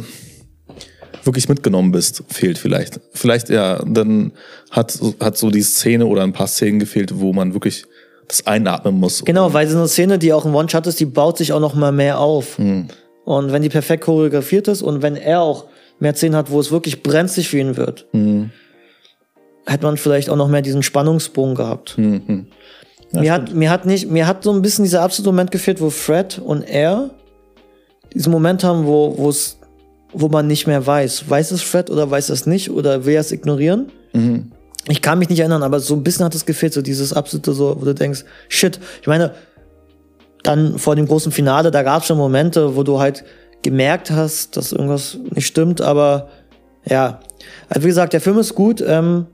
wirklich 1.23 1.49
mitgenommen 1.49 1.91
bist, 1.91 2.23
fehlt 2.29 2.59
vielleicht. 2.59 3.01
Vielleicht, 3.13 3.49
ja, 3.49 3.83
dann 3.85 4.33
hat, 4.71 4.99
hat 5.21 5.39
so 5.39 5.51
die 5.51 5.63
Szene 5.63 6.07
oder 6.07 6.23
ein 6.23 6.33
paar 6.33 6.49
Szenen 6.49 6.79
gefehlt, 6.79 7.19
wo 7.19 7.33
man 7.33 7.55
wirklich 7.55 7.85
das 8.29 8.47
einatmen 8.47 8.99
muss. 8.99 9.25
Genau, 9.25 9.53
weil 9.53 9.69
so 9.69 9.79
eine 9.79 9.89
Szene, 9.89 10.19
die 10.19 10.33
auch 10.33 10.45
ein 10.45 10.55
One-Shot 10.55 10.87
ist, 10.87 11.01
die 11.01 11.07
baut 11.07 11.39
sich 11.39 11.53
auch 11.53 11.61
noch 11.61 11.75
mal 11.75 11.93
mehr 11.93 12.19
auf. 12.21 12.59
Hm. 12.59 12.89
Und 13.25 13.53
wenn 13.53 13.63
die 13.63 13.69
perfekt 13.69 14.05
choreografiert 14.05 14.69
ist 14.69 14.83
und 14.83 15.03
wenn 15.03 15.17
er 15.17 15.41
auch 15.41 15.65
mehr 15.99 16.15
Szenen 16.15 16.37
hat, 16.37 16.51
wo 16.51 16.61
es 16.61 16.71
wirklich 16.71 17.03
brenzlig 17.03 17.49
für 17.49 17.59
ihn 17.59 17.77
wird, 17.77 18.07
Hm. 18.13 18.51
hätte 19.67 19.85
man 19.85 19.97
vielleicht 19.97 20.29
auch 20.31 20.37
noch 20.37 20.49
mehr 20.49 20.63
diesen 20.63 20.83
Spannungsbogen 20.83 21.55
gehabt. 21.55 21.97
Hm, 21.97 22.47
mir, 23.13 23.33
hat, 23.33 23.55
mir 23.55 23.71
hat 23.71 23.87
nicht, 23.87 24.11
mir 24.11 24.27
hat 24.27 24.45
so 24.45 24.53
ein 24.53 24.61
bisschen 24.63 24.85
dieser 24.85 25.03
absolute 25.03 25.31
Moment 25.31 25.51
gefehlt, 25.51 25.81
wo 25.81 25.91
Fred 25.91 26.39
und 26.45 26.63
er 26.63 27.11
diesen 28.13 28.33
Moment 28.33 28.63
haben, 28.65 28.87
wo, 28.87 29.15
wo 29.17 29.29
es, 29.29 29.59
wo 30.13 30.29
man 30.29 30.47
nicht 30.47 30.67
mehr 30.67 30.85
weiß. 30.87 31.29
Weiß 31.29 31.51
es 31.51 31.63
Fred 31.63 31.91
oder 31.91 32.11
weiß 32.11 32.29
es 32.29 32.47
nicht? 32.47 32.71
Oder 32.71 33.05
will 33.05 33.15
er 33.15 33.21
es 33.21 33.33
ignorieren? 33.33 33.91
Mhm. 34.13 34.53
Ich 34.89 35.01
kann 35.01 35.19
mich 35.19 35.29
nicht 35.31 35.39
erinnern, 35.39 35.63
aber 35.63 35.81
so 35.81 35.95
ein 35.95 36.03
bisschen 36.03 36.25
hat 36.27 36.35
es 36.35 36.45
gefehlt, 36.45 36.75
so 36.75 36.83
dieses 36.83 37.13
absolute, 37.13 37.53
so, 37.55 37.77
wo 37.81 37.85
du 37.85 37.95
denkst, 37.95 38.25
shit, 38.49 38.79
ich 39.01 39.07
meine, 39.07 39.33
dann 40.43 40.79
vor 40.79 40.95
dem 40.95 41.07
großen 41.07 41.33
Finale, 41.33 41.71
da 41.71 41.83
gab 41.83 42.03
es 42.03 42.09
schon 42.09 42.19
Momente, 42.19 42.77
wo 42.77 42.83
du 42.83 43.01
halt 43.01 43.25
gemerkt 43.63 44.11
hast, 44.11 44.57
dass 44.57 44.73
irgendwas 44.73 45.17
nicht 45.31 45.47
stimmt, 45.47 45.81
aber 45.81 46.29
ja. 46.85 47.21
Also 47.71 47.83
wie 47.83 47.89
gesagt, 47.89 48.13
der 48.13 48.21
Film 48.21 48.39
ist 48.39 48.55
gut, 48.55 48.85
ähm, 48.87 49.27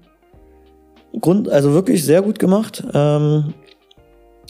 Grund, 1.21 1.49
also 1.49 1.73
wirklich 1.75 2.05
sehr 2.05 2.23
gut 2.23 2.39
gemacht. 2.39 2.85
Ähm, 2.95 3.53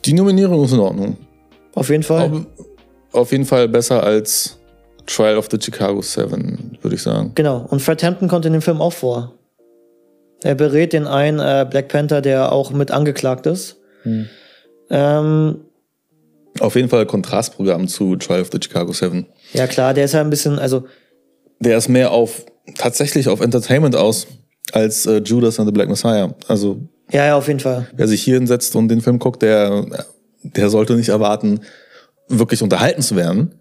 Die 0.04 0.12
Nominierung 0.12 0.62
ist 0.64 0.72
in 0.72 0.80
Ordnung. 0.80 1.16
auf 1.74 1.88
jeden 1.88 2.02
Fall. 2.02 2.24
Aber 2.26 2.44
auf 3.12 3.32
jeden 3.32 3.46
Fall 3.46 3.66
besser 3.68 4.02
als 4.04 4.58
Trial 5.06 5.38
of 5.38 5.48
the 5.50 5.58
Chicago 5.58 6.02
Seven, 6.02 6.76
würde 6.82 6.96
ich 6.96 7.02
sagen. 7.02 7.32
Genau. 7.34 7.66
Und 7.70 7.80
Fred 7.80 8.02
Hampton 8.02 8.28
kommt 8.28 8.44
in 8.44 8.52
dem 8.52 8.60
Film 8.62 8.82
auch 8.82 8.92
vor. 8.92 9.32
Er 10.42 10.54
berät 10.54 10.92
den 10.92 11.06
einen 11.06 11.38
äh, 11.38 11.66
Black 11.68 11.88
Panther, 11.88 12.20
der 12.22 12.52
auch 12.52 12.70
mit 12.70 12.90
angeklagt 12.90 13.46
ist. 13.46 13.76
Ähm, 14.90 15.60
Auf 16.60 16.74
jeden 16.76 16.88
Fall 16.88 17.06
Kontrastprogramm 17.06 17.88
zu 17.88 18.16
Trial 18.16 18.40
of 18.42 18.48
the 18.52 18.58
Chicago 18.62 18.92
Seven. 18.92 19.26
ja 19.52 19.66
klar, 19.66 19.94
der 19.94 20.04
ist 20.06 20.12
ja 20.14 20.20
ein 20.20 20.30
bisschen, 20.30 20.58
also 20.58 20.84
Der 21.60 21.76
ist 21.76 21.88
mehr 21.88 22.10
auf 22.10 22.46
tatsächlich 22.76 23.28
auf 23.28 23.40
Entertainment 23.40 23.96
aus 23.96 24.26
als 24.72 25.06
äh, 25.06 25.18
Judas 25.18 25.58
and 25.58 25.68
the 25.68 25.72
Black 25.72 25.88
Messiah. 25.88 26.34
Also 26.48 26.80
ja, 27.10 27.26
ja, 27.26 27.36
auf 27.36 27.48
jeden 27.48 27.60
Fall. 27.60 27.88
wer 27.94 28.06
sich 28.08 28.22
hier 28.22 28.36
hinsetzt 28.36 28.74
und 28.76 28.88
den 28.88 29.00
Film 29.00 29.18
guckt, 29.18 29.42
der, 29.42 29.84
der 30.42 30.70
sollte 30.70 30.94
nicht 30.94 31.08
erwarten, 31.08 31.60
wirklich 32.28 32.62
unterhalten 32.62 33.02
zu 33.02 33.16
werden. 33.16 33.56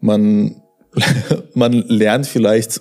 Man, 0.00 0.62
man 1.54 1.72
lernt 1.72 2.26
vielleicht 2.26 2.80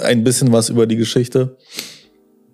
ein 0.00 0.24
bisschen 0.24 0.52
was 0.52 0.68
über 0.68 0.86
die 0.86 0.96
Geschichte. 0.96 1.56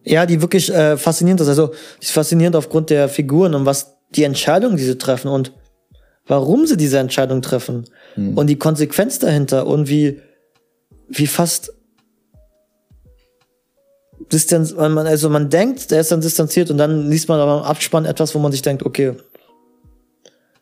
Ja, 0.05 0.27
die 0.27 0.43
wirklich 0.43 0.71
äh, 0.73 0.97
faszinierend 0.97 1.41
ist. 1.41 1.49
Also, 1.49 1.69
die 2.01 2.05
ist 2.05 2.13
faszinierend 2.13 2.57
aufgrund 2.57 2.91
der 2.91 3.09
Figuren 3.09 3.55
und 3.55 3.65
was 3.65 3.97
die 4.11 4.25
Entscheidungen, 4.25 4.77
die 4.77 4.85
sie 4.85 4.99
treffen 4.99 5.29
und 5.29 5.53
warum 6.27 6.67
sie 6.67 6.77
diese 6.77 6.99
Entscheidung 6.99 7.43
treffen 7.43 7.85
und 8.17 8.47
die 8.47 8.57
Konsequenz 8.57 9.19
dahinter 9.19 9.67
und 9.67 9.89
wie, 9.89 10.21
wie 11.09 11.27
fast 11.27 11.73
distanz, 14.33 14.73
man, 14.73 14.99
also 14.99 15.29
man 15.29 15.51
denkt, 15.51 15.91
der 15.91 16.01
ist 16.01 16.13
dann 16.13 16.21
distanziert 16.21 16.71
und 16.71 16.79
dann 16.79 17.11
liest 17.11 17.29
man 17.29 17.41
aber 17.41 17.59
im 17.59 17.65
Abspann 17.65 18.05
etwas, 18.05 18.35
wo 18.35 18.39
man 18.39 18.53
sich 18.53 18.63
denkt, 18.63 18.85
okay, 18.85 19.15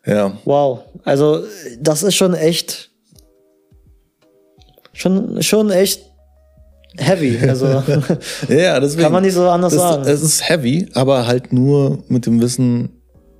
Ja, 0.04 0.36
wow, 0.44 0.80
also 1.04 1.44
das 1.78 2.02
ist 2.02 2.14
schon 2.14 2.34
echt, 2.34 2.90
schon, 4.92 5.42
schon 5.42 5.70
echt 5.70 6.11
heavy. 6.98 7.38
Also 7.48 7.66
ja 8.48 8.80
deswegen. 8.80 9.02
kann 9.02 9.12
man 9.12 9.22
nicht 9.22 9.34
so 9.34 9.48
anders 9.48 9.72
das, 9.72 9.82
sagen. 9.82 10.04
Es 10.06 10.22
ist 10.22 10.48
heavy, 10.48 10.88
aber 10.94 11.26
halt 11.26 11.52
nur 11.52 12.02
mit 12.08 12.26
dem 12.26 12.40
Wissen, 12.40 12.90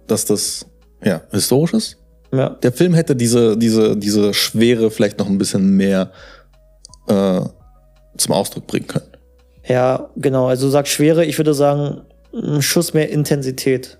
dass 0.07 0.25
das 0.25 0.67
ja 1.05 1.23
historisch 1.31 1.73
ist. 1.75 1.97
ja. 2.33 2.51
Der 2.51 2.73
Film 2.73 2.95
hätte 2.95 3.17
diese, 3.17 3.57
diese, 3.57 3.97
diese 3.97 4.35
Schwere 4.35 4.91
vielleicht 4.91 5.19
noch 5.19 5.27
ein 5.29 5.39
bisschen 5.39 5.77
mehr 5.77 6.13
äh, 7.09 7.41
zum 8.17 8.35
Ausdruck 8.35 8.67
bringen 8.67 8.87
können. 8.87 9.07
Ja, 9.67 10.11
genau. 10.17 10.47
Also 10.47 10.69
sagst 10.69 10.93
Schwere, 10.93 11.25
ich 11.25 11.39
würde 11.39 11.55
sagen, 11.55 12.03
ein 12.35 12.63
Schuss 12.63 12.95
mehr 12.95 13.11
Intensität. 13.11 13.99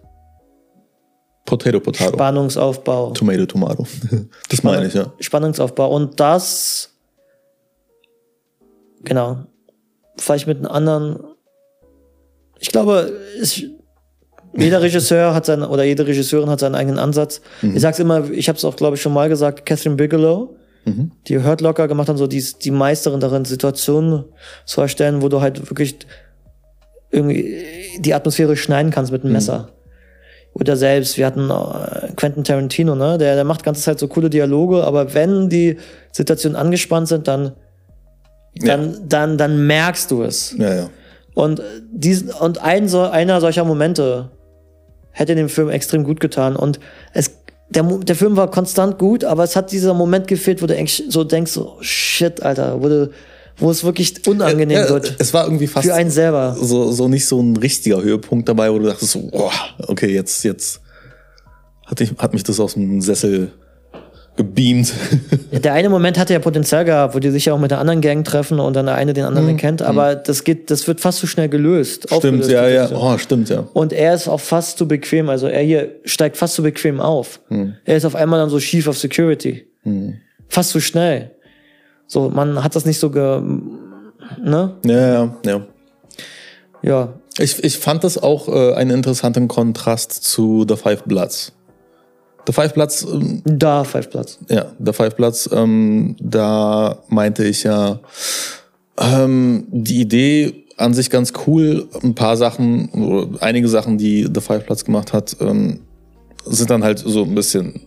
Potato, 1.45 1.81
Potato. 1.81 2.15
Spannungsaufbau. 2.15 3.11
Tomato, 3.13 3.47
Tomato. 3.47 3.87
Das 4.49 4.63
meine 4.63 4.87
ich, 4.87 4.95
ja. 4.95 5.13
Spannungsaufbau. 5.21 5.95
Und 5.95 6.19
das, 6.21 6.92
genau. 9.05 9.45
Vielleicht 10.17 10.47
mit 10.47 10.59
einem 10.59 10.67
anderen. 10.67 11.25
Ich 12.59 12.69
glaube, 12.71 13.13
es, 13.41 13.63
jeder 14.57 14.83
Regisseur 14.83 15.35
hat 15.35 15.47
seinen, 15.47 15.65
oder 15.65 15.85
jede 15.85 16.07
Regisseurin 16.07 16.51
hat 16.51 16.61
seinen 16.61 16.75
eigenen 16.75 16.99
Ansatz. 16.99 17.41
Ich 17.63 17.81
sag's 17.81 17.99
immer, 17.99 18.31
ich 18.31 18.49
habe 18.49 18.59
es 18.59 18.65
auch, 18.65 18.77
glaube 18.77 18.97
ich, 18.97 19.03
schon 19.03 19.15
mal 19.15 19.29
gesagt, 19.29 19.67
Catherine 19.67 19.97
Bigelow, 19.97 20.57
die 21.29 21.43
Hurt 21.43 21.61
Locker 21.61 21.89
gemacht 21.89 22.09
hat, 22.09 22.19
so 22.19 22.27
die, 22.27 22.45
die 22.63 22.71
Meisterin 22.71 23.21
darin, 23.21 23.45
Situationen 23.45 24.25
zu 24.65 24.81
erstellen, 24.81 25.23
wo 25.23 25.29
du 25.29 25.41
halt 25.41 25.71
wirklich 25.71 25.97
irgendwie 27.11 27.65
die 27.99 28.15
Atmosphäre 28.15 28.57
schneiden 28.57 28.91
kannst 28.91 29.13
mit 29.13 29.23
einem 29.23 29.33
Messer. 29.33 29.69
Oder 30.55 30.77
selbst, 30.77 31.17
wir 31.17 31.27
hatten 31.27 31.51
äh, 31.51 32.13
Quentin 32.17 32.45
Tarantino, 32.45 32.95
ne? 32.95 33.17
Der, 33.17 33.37
der 33.37 33.45
macht 33.45 33.61
die 33.61 33.65
ganze 33.65 33.83
Zeit 33.83 33.99
so 33.99 34.09
coole 34.09 34.29
Dialoge, 34.29 34.85
aber 34.85 35.15
wenn 35.15 35.49
die 35.49 35.79
Situationen 36.11 36.57
angespannt 36.57 37.09
sind, 37.09 37.27
dann, 37.27 37.53
dann, 38.55 39.09
dann, 39.09 39.39
dann 39.39 39.67
merkst 39.67 40.11
du 40.11 40.23
es. 40.23 40.55
Ja, 40.59 40.75
ja. 40.75 40.91
Und 41.35 41.63
diesen, 41.91 42.31
und 42.31 42.59
ein, 42.59 42.89
so, 42.89 43.03
einer 43.03 43.41
solcher 43.41 43.65
Momente 43.65 44.31
hätte 45.11 45.35
dem 45.35 45.49
Film 45.49 45.71
extrem 45.71 46.05
gut 46.05 46.21
getan. 46.21 46.57
Und 46.57 46.79
es, 47.15 47.33
der, 47.71 47.83
der 47.85 48.17
Film 48.17 48.37
war 48.37 48.51
konstant 48.51 48.99
gut, 48.99 49.25
aber 49.25 49.45
es 49.45 49.57
hat 49.57 49.73
dieser 49.73 49.95
Moment 49.95 50.29
gefehlt, 50.29 50.63
wo 50.63 50.67
du 50.67 50.77
eigentlich 50.77 51.05
so 51.09 51.25
denkst, 51.25 51.53
so, 51.53 51.77
shit, 51.81 52.43
Alter, 52.43 52.83
wo, 52.83 52.89
du, 52.89 53.11
wo 53.57 53.71
es 53.71 53.83
wirklich 53.83 54.27
unangenehm 54.27 54.79
ja, 54.79 54.89
wird. 54.91 55.17
Es 55.19 55.33
war 55.33 55.45
irgendwie 55.45 55.67
fast 55.67 55.87
Für 55.87 55.95
einen 55.95 56.11
selber. 56.11 56.55
so, 56.61 56.93
so 56.93 57.09
nicht 57.09 57.27
so 57.27 57.41
ein 57.41 57.57
richtiger 57.57 58.03
Höhepunkt 58.03 58.49
dabei, 58.49 58.71
wo 58.71 58.79
du 58.79 58.87
dachtest 58.87 59.13
so, 59.13 59.21
boah, 59.31 59.53
okay, 59.89 60.13
jetzt, 60.13 60.45
jetzt 60.45 60.81
hat, 61.87 62.01
ich, 62.01 62.13
hat 62.19 62.35
mich 62.35 62.43
das 62.43 62.61
aus 62.61 62.75
dem 62.75 63.01
Sessel 63.01 63.53
gebeamt. 64.37 64.93
Der 65.53 65.75
eine 65.75 65.89
Moment 65.89 66.19
hatte 66.19 66.33
ja 66.33 66.39
Potenzial 66.39 66.85
gehabt, 66.85 67.15
wo 67.15 67.19
die 67.19 67.31
sich 67.31 67.45
ja 67.45 67.53
auch 67.53 67.59
mit 67.59 67.71
der 67.71 67.79
anderen 67.79 68.01
Gang 68.01 68.25
treffen 68.25 68.61
und 68.61 68.75
dann 68.75 68.87
der 68.87 68.95
eine 68.95 69.13
den 69.13 69.25
anderen 69.25 69.57
kennt, 69.59 69.83
aber 69.83 70.15
das 70.15 70.45
geht, 70.45 70.71
das 70.71 70.87
wird 70.89 71.01
fast 71.01 71.19
zu 71.19 71.27
schnell 71.27 71.49
gelöst. 71.49 72.11
Mhm. 72.11 72.17
stimmt, 72.17 72.47
ja, 72.49 72.67
ja. 72.67 72.91
Oh, 72.93 73.19
stimmt, 73.19 73.51
ja. 73.51 73.67
Und 73.75 73.93
er 73.93 74.15
ist 74.15 74.29
auch 74.29 74.41
fast 74.41 74.79
zu 74.79 74.89
bequem. 74.89 75.29
Also 75.29 75.47
er 75.47 75.63
hier 75.63 75.97
steigt 76.05 76.37
fast 76.37 76.55
zu 76.55 76.63
bequem 76.63 77.01
auf. 77.01 77.41
Hm. 77.49 77.75
Er 77.85 77.97
ist 77.97 78.05
auf 78.05 78.15
einmal 78.15 78.41
dann 78.41 78.49
so 78.49 78.59
Chief 78.59 78.87
of 78.89 78.97
Security. 78.99 79.67
Fast 80.49 80.71
zu 80.71 80.81
schnell. 80.81 81.33
So, 82.07 82.29
man 82.29 82.63
hat 82.63 82.77
das 82.77 82.85
nicht 82.85 82.99
so 82.99 83.11
ge, 83.11 83.41
ne? 84.43 84.75
Ja, 84.85 85.15
ja, 85.15 85.37
ja. 85.45 85.67
Ja. 86.83 87.15
Ich, 87.39 87.63
ich 87.65 87.79
fand 87.79 88.05
das 88.05 88.19
auch 88.19 88.49
äh, 88.49 88.75
einen 88.75 88.91
interessanten 88.91 89.49
Kontrast 89.49 90.13
zu 90.13 90.67
The 90.69 90.77
Five 90.77 91.05
Bloods. 91.05 91.53
The 92.47 92.53
Five 92.53 92.75
Platz, 92.75 93.07
ähm, 93.11 93.43
Da, 93.45 93.85
Five 93.85 94.11
Platz. 94.11 94.39
ja, 94.49 94.73
The 94.85 94.93
Five 94.93 95.17
Platz, 95.17 95.49
ähm, 95.53 96.17
da 96.21 97.03
meinte 97.09 97.45
ich 97.45 97.63
ja, 97.63 98.01
ähm, 98.99 99.67
die 99.71 100.01
Idee 100.01 100.65
an 100.77 100.95
sich 100.95 101.11
ganz 101.11 101.33
cool. 101.47 101.89
Ein 102.03 102.15
paar 102.15 102.37
Sachen, 102.37 103.37
einige 103.41 103.69
Sachen, 103.69 103.99
die 103.99 104.29
The 104.33 104.41
Five 104.41 104.67
Platz 104.67 104.85
gemacht 104.85 105.13
hat, 105.13 105.37
ähm, 105.41 105.81
sind 106.45 106.71
dann 106.71 106.83
halt 106.83 106.99
so 106.99 107.23
ein 107.23 107.35
bisschen, 107.35 107.83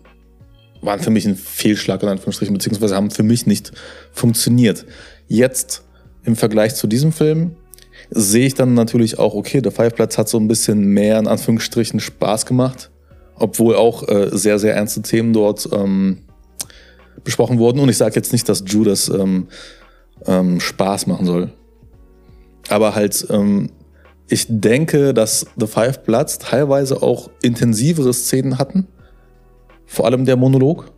waren 0.82 1.00
für 1.02 1.10
mich 1.12 1.26
ein 1.26 1.36
Fehlschlag 1.36 2.02
in 2.04 2.10
Anführungsstrichen, 2.10 2.54
beziehungsweise 2.54 2.96
haben 2.96 3.12
für 3.12 3.24
mich 3.24 3.46
nicht 3.46 3.72
funktioniert. 4.14 4.86
Jetzt 5.28 5.84
im 6.24 6.36
Vergleich 6.36 6.76
zu 6.76 6.88
diesem 6.88 7.12
Film 7.12 7.56
sehe 8.10 8.48
ich 8.48 8.54
dann 8.54 8.74
natürlich 8.74 9.20
auch, 9.20 9.34
okay, 9.34 9.62
der 9.62 9.72
Five 9.72 9.96
Platz 9.96 10.18
hat 10.18 10.30
so 10.30 10.38
ein 10.38 10.48
bisschen 10.48 10.86
mehr 10.86 11.20
in 11.20 11.28
Anführungsstrichen 11.28 12.00
Spaß 12.00 12.46
gemacht, 12.46 12.92
obwohl 13.36 13.76
auch 13.76 14.08
äh, 14.08 14.30
sehr, 14.32 14.60
sehr 14.60 14.76
ernste 14.76 15.02
Themen 15.02 15.34
dort 15.34 15.68
ähm, 15.72 16.20
besprochen 17.24 17.60
wurden. 17.60 17.80
Und 17.80 17.90
ich 17.90 17.98
sage 17.98 18.16
jetzt 18.16 18.32
nicht, 18.32 18.48
dass 18.50 18.64
Judas 18.66 19.10
ähm, 19.10 19.48
ähm, 20.26 20.60
Spaß 20.60 21.08
machen 21.08 21.26
soll. 21.26 21.52
Aber 22.70 22.96
halt, 22.96 23.28
ähm, 23.30 23.70
ich 24.28 24.46
denke, 24.50 25.14
dass 25.14 25.46
The 25.58 25.68
Five 25.68 26.04
Bloods 26.04 26.40
teilweise 26.40 27.04
auch 27.04 27.30
intensivere 27.42 28.14
Szenen 28.14 28.58
hatten. 28.58 28.88
Vor 29.86 30.06
allem 30.06 30.26
der 30.26 30.36
Monolog. 30.36 30.92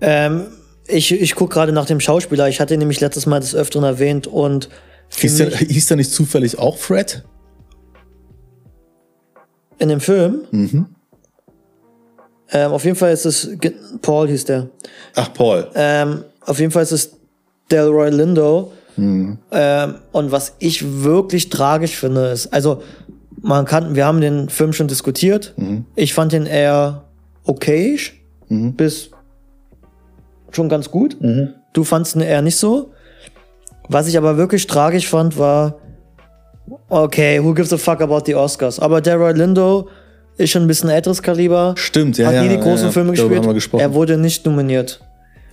Ähm, 0.00 0.46
ich 0.86 1.12
ich 1.12 1.34
gucke 1.34 1.54
gerade 1.54 1.72
nach 1.72 1.86
dem 1.86 2.00
Schauspieler. 2.00 2.48
Ich 2.48 2.60
hatte 2.60 2.74
ihn 2.74 2.78
nämlich 2.80 3.00
letztes 3.00 3.26
Mal 3.26 3.40
des 3.40 3.54
Öfteren 3.54 3.84
erwähnt 3.84 4.26
und 4.26 4.68
Hieß 5.14 5.36
der, 5.36 5.50
hieß 5.50 5.86
der 5.88 5.96
nicht 5.98 6.10
zufällig 6.12 6.58
auch 6.58 6.78
Fred? 6.78 7.24
in 9.78 9.88
dem 9.88 10.00
Film, 10.00 10.42
Mhm. 10.52 10.86
Ähm, 12.52 12.72
auf 12.72 12.84
jeden 12.84 12.96
Fall 12.96 13.12
ist 13.12 13.26
es, 13.26 13.50
Paul 14.00 14.28
hieß 14.28 14.44
der. 14.44 14.68
Ach, 15.14 15.32
Paul. 15.32 15.68
Ähm, 15.74 16.24
auf 16.44 16.58
jeden 16.58 16.70
Fall 16.70 16.82
ist 16.82 16.92
es 16.92 17.16
Delroy 17.70 18.10
Lindo. 18.10 18.72
Mhm. 18.96 19.38
Ähm, 19.50 19.94
und 20.12 20.32
was 20.32 20.54
ich 20.58 21.02
wirklich 21.02 21.48
tragisch 21.48 21.96
finde, 21.96 22.26
ist, 22.26 22.52
also 22.52 22.82
man 23.40 23.64
kann, 23.64 23.94
wir 23.94 24.06
haben 24.06 24.20
den 24.20 24.48
Film 24.48 24.72
schon 24.72 24.88
diskutiert. 24.88 25.54
Mhm. 25.56 25.86
Ich 25.94 26.14
fand 26.14 26.32
den 26.32 26.46
eher 26.46 27.04
okayisch 27.44 28.22
bis 28.52 29.10
schon 30.50 30.68
ganz 30.68 30.90
gut. 30.90 31.16
Mhm. 31.20 31.54
Du 31.72 31.84
fandst 31.84 32.14
ihn 32.16 32.20
eher 32.20 32.42
nicht 32.42 32.56
so. 32.56 32.92
Was 33.88 34.08
ich 34.08 34.16
aber 34.16 34.36
wirklich 34.36 34.66
tragisch 34.66 35.08
fand, 35.08 35.38
war, 35.38 35.76
okay, 36.88 37.42
who 37.42 37.54
gives 37.54 37.72
a 37.72 37.78
fuck 37.78 38.00
about 38.00 38.22
the 38.26 38.34
Oscars? 38.34 38.78
Aber 38.78 39.00
Delroy 39.00 39.32
Lindo 39.32 39.88
ist 40.42 40.50
schon 40.50 40.62
ein 40.62 40.68
bisschen 40.68 40.90
älteres 40.90 41.22
Kaliber. 41.22 41.74
Stimmt, 41.76 42.18
ja, 42.18 42.26
hat 42.26 42.34
ja. 42.34 42.42
nie 42.42 42.48
die 42.50 42.58
großen 42.58 42.86
ja, 42.86 42.92
Filme 42.92 43.12
gespielt. 43.12 43.82
Er 43.82 43.94
wurde 43.94 44.18
nicht 44.18 44.44
nominiert. 44.44 45.00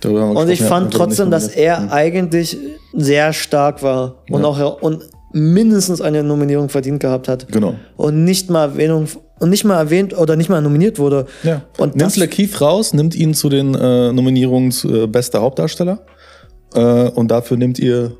Und 0.04 0.48
ich 0.48 0.62
fand 0.62 0.92
trotzdem, 0.92 1.30
dass 1.30 1.48
er 1.48 1.92
eigentlich 1.92 2.56
sehr 2.94 3.32
stark 3.32 3.82
war 3.82 4.16
und 4.30 4.44
auch 4.44 4.80
und 4.80 5.02
mindestens 5.32 6.00
eine 6.00 6.22
Nominierung 6.22 6.68
verdient 6.68 7.00
gehabt 7.00 7.28
hat. 7.28 7.46
Genau. 7.52 7.74
Und 7.96 8.24
nicht 8.24 8.50
mal 8.50 8.64
Erwähnung 8.64 9.06
und 9.38 9.50
nicht 9.50 9.64
mal 9.64 9.78
erwähnt 9.78 10.16
oder 10.16 10.36
nicht 10.36 10.50
mal 10.50 10.60
nominiert 10.60 10.98
wurde. 10.98 11.26
Ja. 11.42 11.62
Und 11.78 11.96
nimmt 11.96 12.16
Lakeith 12.16 12.60
raus, 12.60 12.92
nimmt 12.92 13.14
ihn 13.14 13.34
zu 13.34 13.48
den 13.48 13.74
äh, 13.74 14.12
Nominierungen 14.12 14.70
zu, 14.70 15.04
äh, 15.04 15.06
bester 15.06 15.40
Hauptdarsteller. 15.40 16.00
Äh, 16.74 17.08
und 17.10 17.30
dafür 17.30 17.56
nimmt 17.56 17.78
ihr 17.78 18.12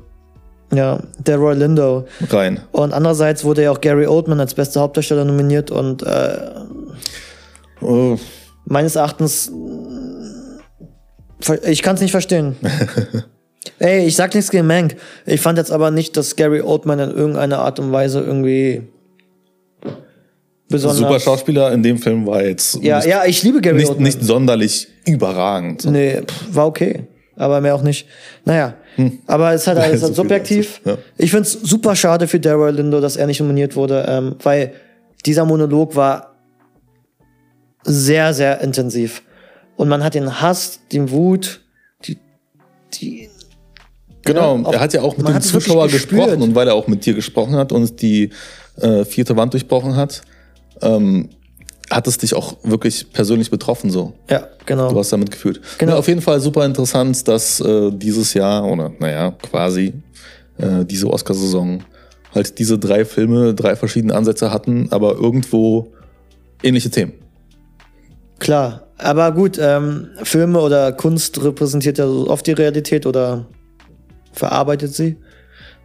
ja, 0.73 0.99
der 1.25 1.37
Roy 1.37 1.55
Lindo. 1.55 2.05
rein. 2.29 2.59
Und 2.71 2.93
andererseits 2.93 3.43
wurde 3.43 3.63
ja 3.63 3.71
auch 3.71 3.81
Gary 3.81 4.07
Oldman 4.07 4.39
als 4.39 4.53
bester 4.53 4.81
Hauptdarsteller 4.81 5.25
nominiert 5.25 5.71
und 5.71 6.03
äh, 6.03 6.37
Oh, 7.81 8.17
meines 8.65 8.95
Erachtens 8.95 9.51
ich 11.65 11.81
kann 11.81 11.95
es 11.95 12.01
nicht 12.01 12.11
verstehen. 12.11 12.55
Ey, 13.79 14.05
ich 14.05 14.15
sag 14.15 14.33
nichts 14.35 14.51
gegen 14.51 14.67
Mank. 14.67 14.95
Ich 15.25 15.41
fand 15.41 15.57
jetzt 15.57 15.71
aber 15.71 15.89
nicht, 15.89 16.15
dass 16.15 16.35
Gary 16.35 16.61
Oldman 16.61 16.99
in 16.99 17.09
irgendeiner 17.11 17.59
Art 17.59 17.79
und 17.79 17.91
Weise 17.91 18.19
irgendwie 18.19 18.83
besonders. 20.69 20.99
super 20.99 21.19
Schauspieler 21.19 21.71
in 21.71 21.81
dem 21.81 21.97
Film 21.97 22.25
war 22.27 22.43
jetzt 22.43 22.75
Ja, 22.83 22.97
nicht, 22.97 23.07
ja, 23.07 23.25
ich 23.25 23.41
liebe 23.43 23.59
Gary 23.61 23.77
nicht, 23.77 23.89
Oldman. 23.89 24.03
nicht 24.03 24.23
sonderlich 24.23 24.87
überragend. 25.07 25.85
Nee, 25.85 26.21
pff, 26.21 26.55
war 26.55 26.67
okay. 26.67 27.07
Aber 27.35 27.59
mehr 27.61 27.73
auch 27.73 27.81
nicht. 27.81 28.07
Naja. 28.45 28.75
Aber 29.27 29.53
es 29.53 29.61
ist 29.61 29.67
halt 29.67 29.77
alles 29.79 30.01
So 30.01 30.13
subjektiv. 30.13 30.81
ja. 30.85 30.97
Ich 31.17 31.31
find's 31.31 31.51
super 31.53 31.95
schade 31.95 32.27
für 32.27 32.39
Daryl 32.39 32.75
Lindo, 32.75 32.99
dass 33.01 33.15
er 33.15 33.27
nicht 33.27 33.39
nominiert 33.39 33.75
wurde, 33.75 34.05
ähm, 34.07 34.35
weil 34.43 34.73
dieser 35.25 35.45
Monolog 35.45 35.95
war 35.95 36.35
sehr, 37.83 38.33
sehr 38.33 38.61
intensiv. 38.61 39.23
Und 39.75 39.87
man 39.89 40.03
hat 40.03 40.13
den 40.13 40.41
Hass, 40.41 40.79
den 40.91 41.09
Wut, 41.11 41.61
die, 42.05 42.17
die, 42.93 43.29
Genau, 44.23 44.55
Ja, 44.57 44.65
auch- 44.67 44.73
er 44.73 44.79
hat 44.81 44.93
ja 44.93 45.01
auch 45.01 45.17
mit 45.17 45.27
dem 45.27 45.41
Zuschauer 45.41 45.87
gesprochen 45.87 46.41
und 46.43 46.53
weil 46.53 46.67
er 46.67 46.75
auch 46.75 46.87
mit 46.87 47.05
dir 47.07 47.15
gesprochen 47.15 47.55
hat 47.55 47.71
und 47.71 48.01
die 48.03 48.29
äh, 48.79 49.03
vierte 49.03 49.35
Wand 49.35 49.53
durchbrochen 49.53 49.95
hat, 49.95 50.21
ähm, 50.83 51.29
hat 51.91 52.07
es 52.07 52.17
dich 52.17 52.33
auch 52.33 52.57
wirklich 52.63 53.11
persönlich 53.11 53.51
betroffen 53.51 53.91
so. 53.91 54.13
ja, 54.29 54.47
genau. 54.65 54.89
Du 54.89 54.97
hast 54.97 55.11
damit 55.11 55.29
gefühlt. 55.29 55.61
Genau. 55.77 55.93
Ja, 55.93 55.97
auf 55.99 56.07
jeden 56.07 56.21
Fall 56.21 56.39
super 56.39 56.65
interessant, 56.65 57.27
dass 57.27 57.59
äh, 57.59 57.91
dieses 57.91 58.33
Jahr, 58.33 58.65
oder 58.65 58.91
naja, 58.99 59.31
quasi 59.31 59.93
äh, 60.57 60.85
diese 60.85 61.07
Oscarsaison 61.07 61.83
halt 62.33 62.57
diese 62.59 62.79
drei 62.79 63.03
Filme, 63.03 63.53
drei 63.53 63.75
verschiedene 63.75 64.15
Ansätze 64.15 64.51
hatten, 64.53 64.87
aber 64.91 65.15
irgendwo 65.15 65.91
ähnliche 66.63 66.89
Themen. 66.89 67.13
Klar. 68.39 68.87
Aber 68.97 69.31
gut, 69.31 69.59
ähm, 69.59 70.09
Filme 70.23 70.59
oder 70.61 70.91
Kunst 70.91 71.43
repräsentiert 71.43 71.97
ja 71.97 72.07
oft 72.07 72.45
die 72.45 72.51
Realität 72.51 73.05
oder 73.05 73.47
verarbeitet 74.31 74.93
sie. 74.93 75.17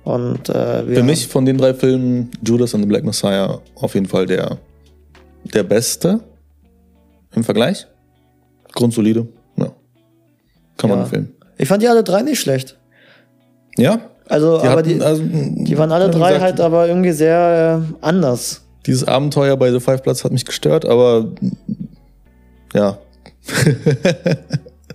Und 0.04 0.48
äh, 0.50 0.84
Für 0.84 1.02
mich 1.02 1.26
von 1.26 1.44
den 1.44 1.58
drei 1.58 1.74
Filmen 1.74 2.30
Judas 2.46 2.74
and 2.74 2.84
the 2.84 2.88
Black 2.88 3.04
Messiah 3.04 3.60
auf 3.74 3.94
jeden 3.94 4.06
Fall 4.06 4.26
der, 4.26 4.58
der 5.54 5.62
beste 5.62 6.20
im 7.34 7.44
Vergleich. 7.44 7.86
Grundsolide. 8.72 9.26
Ja. 9.56 9.70
Kann 10.76 10.90
man 10.90 10.98
Ja. 11.00 11.04
empfehlen. 11.04 11.32
Ich 11.58 11.68
fand 11.68 11.82
die 11.82 11.88
alle 11.88 12.02
drei 12.04 12.22
nicht 12.22 12.40
schlecht. 12.40 12.76
Ja, 13.78 14.00
Also, 14.28 14.58
die, 14.60 14.66
aber 14.66 14.78
hatten, 14.78 14.88
die, 14.88 15.02
also, 15.02 15.22
die 15.24 15.78
waren 15.78 15.92
alle 15.92 16.10
drei 16.10 16.32
gesagt, 16.32 16.42
halt 16.42 16.60
aber 16.60 16.88
irgendwie 16.88 17.12
sehr 17.12 17.82
äh, 17.82 18.04
anders. 18.04 18.62
Dieses 18.86 19.06
Abenteuer 19.06 19.56
bei 19.56 19.70
The 19.70 19.80
Five 19.80 20.02
Platz 20.02 20.24
hat 20.24 20.32
mich 20.32 20.44
gestört, 20.44 20.84
aber 20.84 21.28
ja, 22.74 22.98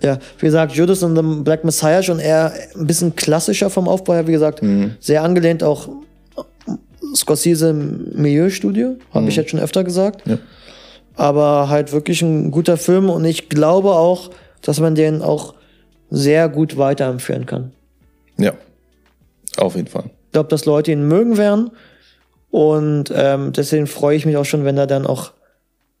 Ja, 0.02 0.18
wie 0.38 0.46
gesagt, 0.46 0.72
Judas 0.72 1.02
und 1.04 1.14
the 1.16 1.22
Black 1.44 1.62
Messiah 1.64 2.02
schon 2.02 2.18
eher 2.18 2.52
ein 2.76 2.86
bisschen 2.88 3.14
klassischer 3.14 3.70
vom 3.70 3.86
Aufbau 3.88 4.14
her, 4.14 4.26
wie 4.26 4.32
gesagt, 4.32 4.60
sehr 4.98 5.22
angelehnt 5.22 5.62
auch 5.62 5.88
Scorsese 7.14 7.72
Milieustudio, 7.72 8.96
habe 9.12 9.28
ich 9.28 9.36
jetzt 9.36 9.50
schon 9.50 9.60
öfter 9.60 9.84
gesagt. 9.84 10.26
Ja. 10.26 10.38
Aber 11.14 11.68
halt 11.68 11.92
wirklich 11.92 12.22
ein 12.22 12.50
guter 12.50 12.76
Film 12.76 13.10
und 13.10 13.24
ich 13.24 13.48
glaube 13.48 13.90
auch, 13.90 14.30
dass 14.62 14.80
man 14.80 14.94
den 14.94 15.20
auch 15.22 15.54
sehr 16.10 16.48
gut 16.48 16.76
weiterempfehlen 16.76 17.46
kann. 17.46 17.72
ja, 18.38 18.52
auf 19.56 19.76
jeden 19.76 19.88
Fall. 19.88 20.04
Ich 20.26 20.32
glaube, 20.32 20.48
dass 20.48 20.64
Leute 20.64 20.92
ihn 20.92 21.06
mögen 21.06 21.36
werden 21.36 21.70
und 22.50 23.12
ähm, 23.14 23.52
deswegen 23.52 23.86
freue 23.86 24.16
ich 24.16 24.26
mich 24.26 24.36
auch 24.36 24.44
schon, 24.44 24.64
wenn 24.64 24.78
er 24.78 24.86
dann 24.86 25.06
auch 25.06 25.32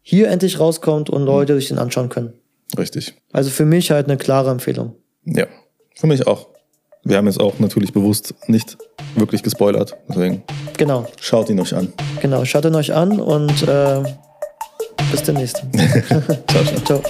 hier 0.02 0.28
endlich 0.28 0.58
rauskommt 0.58 1.10
und 1.10 1.22
Leute 1.22 1.54
sich 1.54 1.68
den 1.68 1.78
anschauen 1.78 2.08
können. 2.08 2.32
Richtig. 2.76 3.14
Also 3.32 3.50
für 3.50 3.64
mich 3.64 3.90
halt 3.90 4.08
eine 4.08 4.16
klare 4.16 4.50
Empfehlung. 4.50 4.96
Ja, 5.24 5.46
für 5.94 6.06
mich 6.06 6.26
auch. 6.26 6.48
Wir 7.04 7.16
haben 7.16 7.26
jetzt 7.26 7.40
auch 7.40 7.58
natürlich 7.58 7.92
bewusst 7.92 8.34
nicht 8.46 8.78
wirklich 9.16 9.42
gespoilert, 9.42 9.96
deswegen 10.08 10.42
genau. 10.76 11.06
Schaut 11.20 11.48
ihn 11.50 11.60
euch 11.60 11.74
an. 11.74 11.92
Genau, 12.20 12.44
schaut 12.44 12.64
ihn 12.64 12.74
euch 12.74 12.92
an 12.92 13.20
und 13.20 13.62
äh, 13.68 14.02
bis 15.10 15.22
demnächst. 15.22 15.62
ciao, 16.48 16.64
ciao. 16.64 16.80
ciao. 16.84 17.02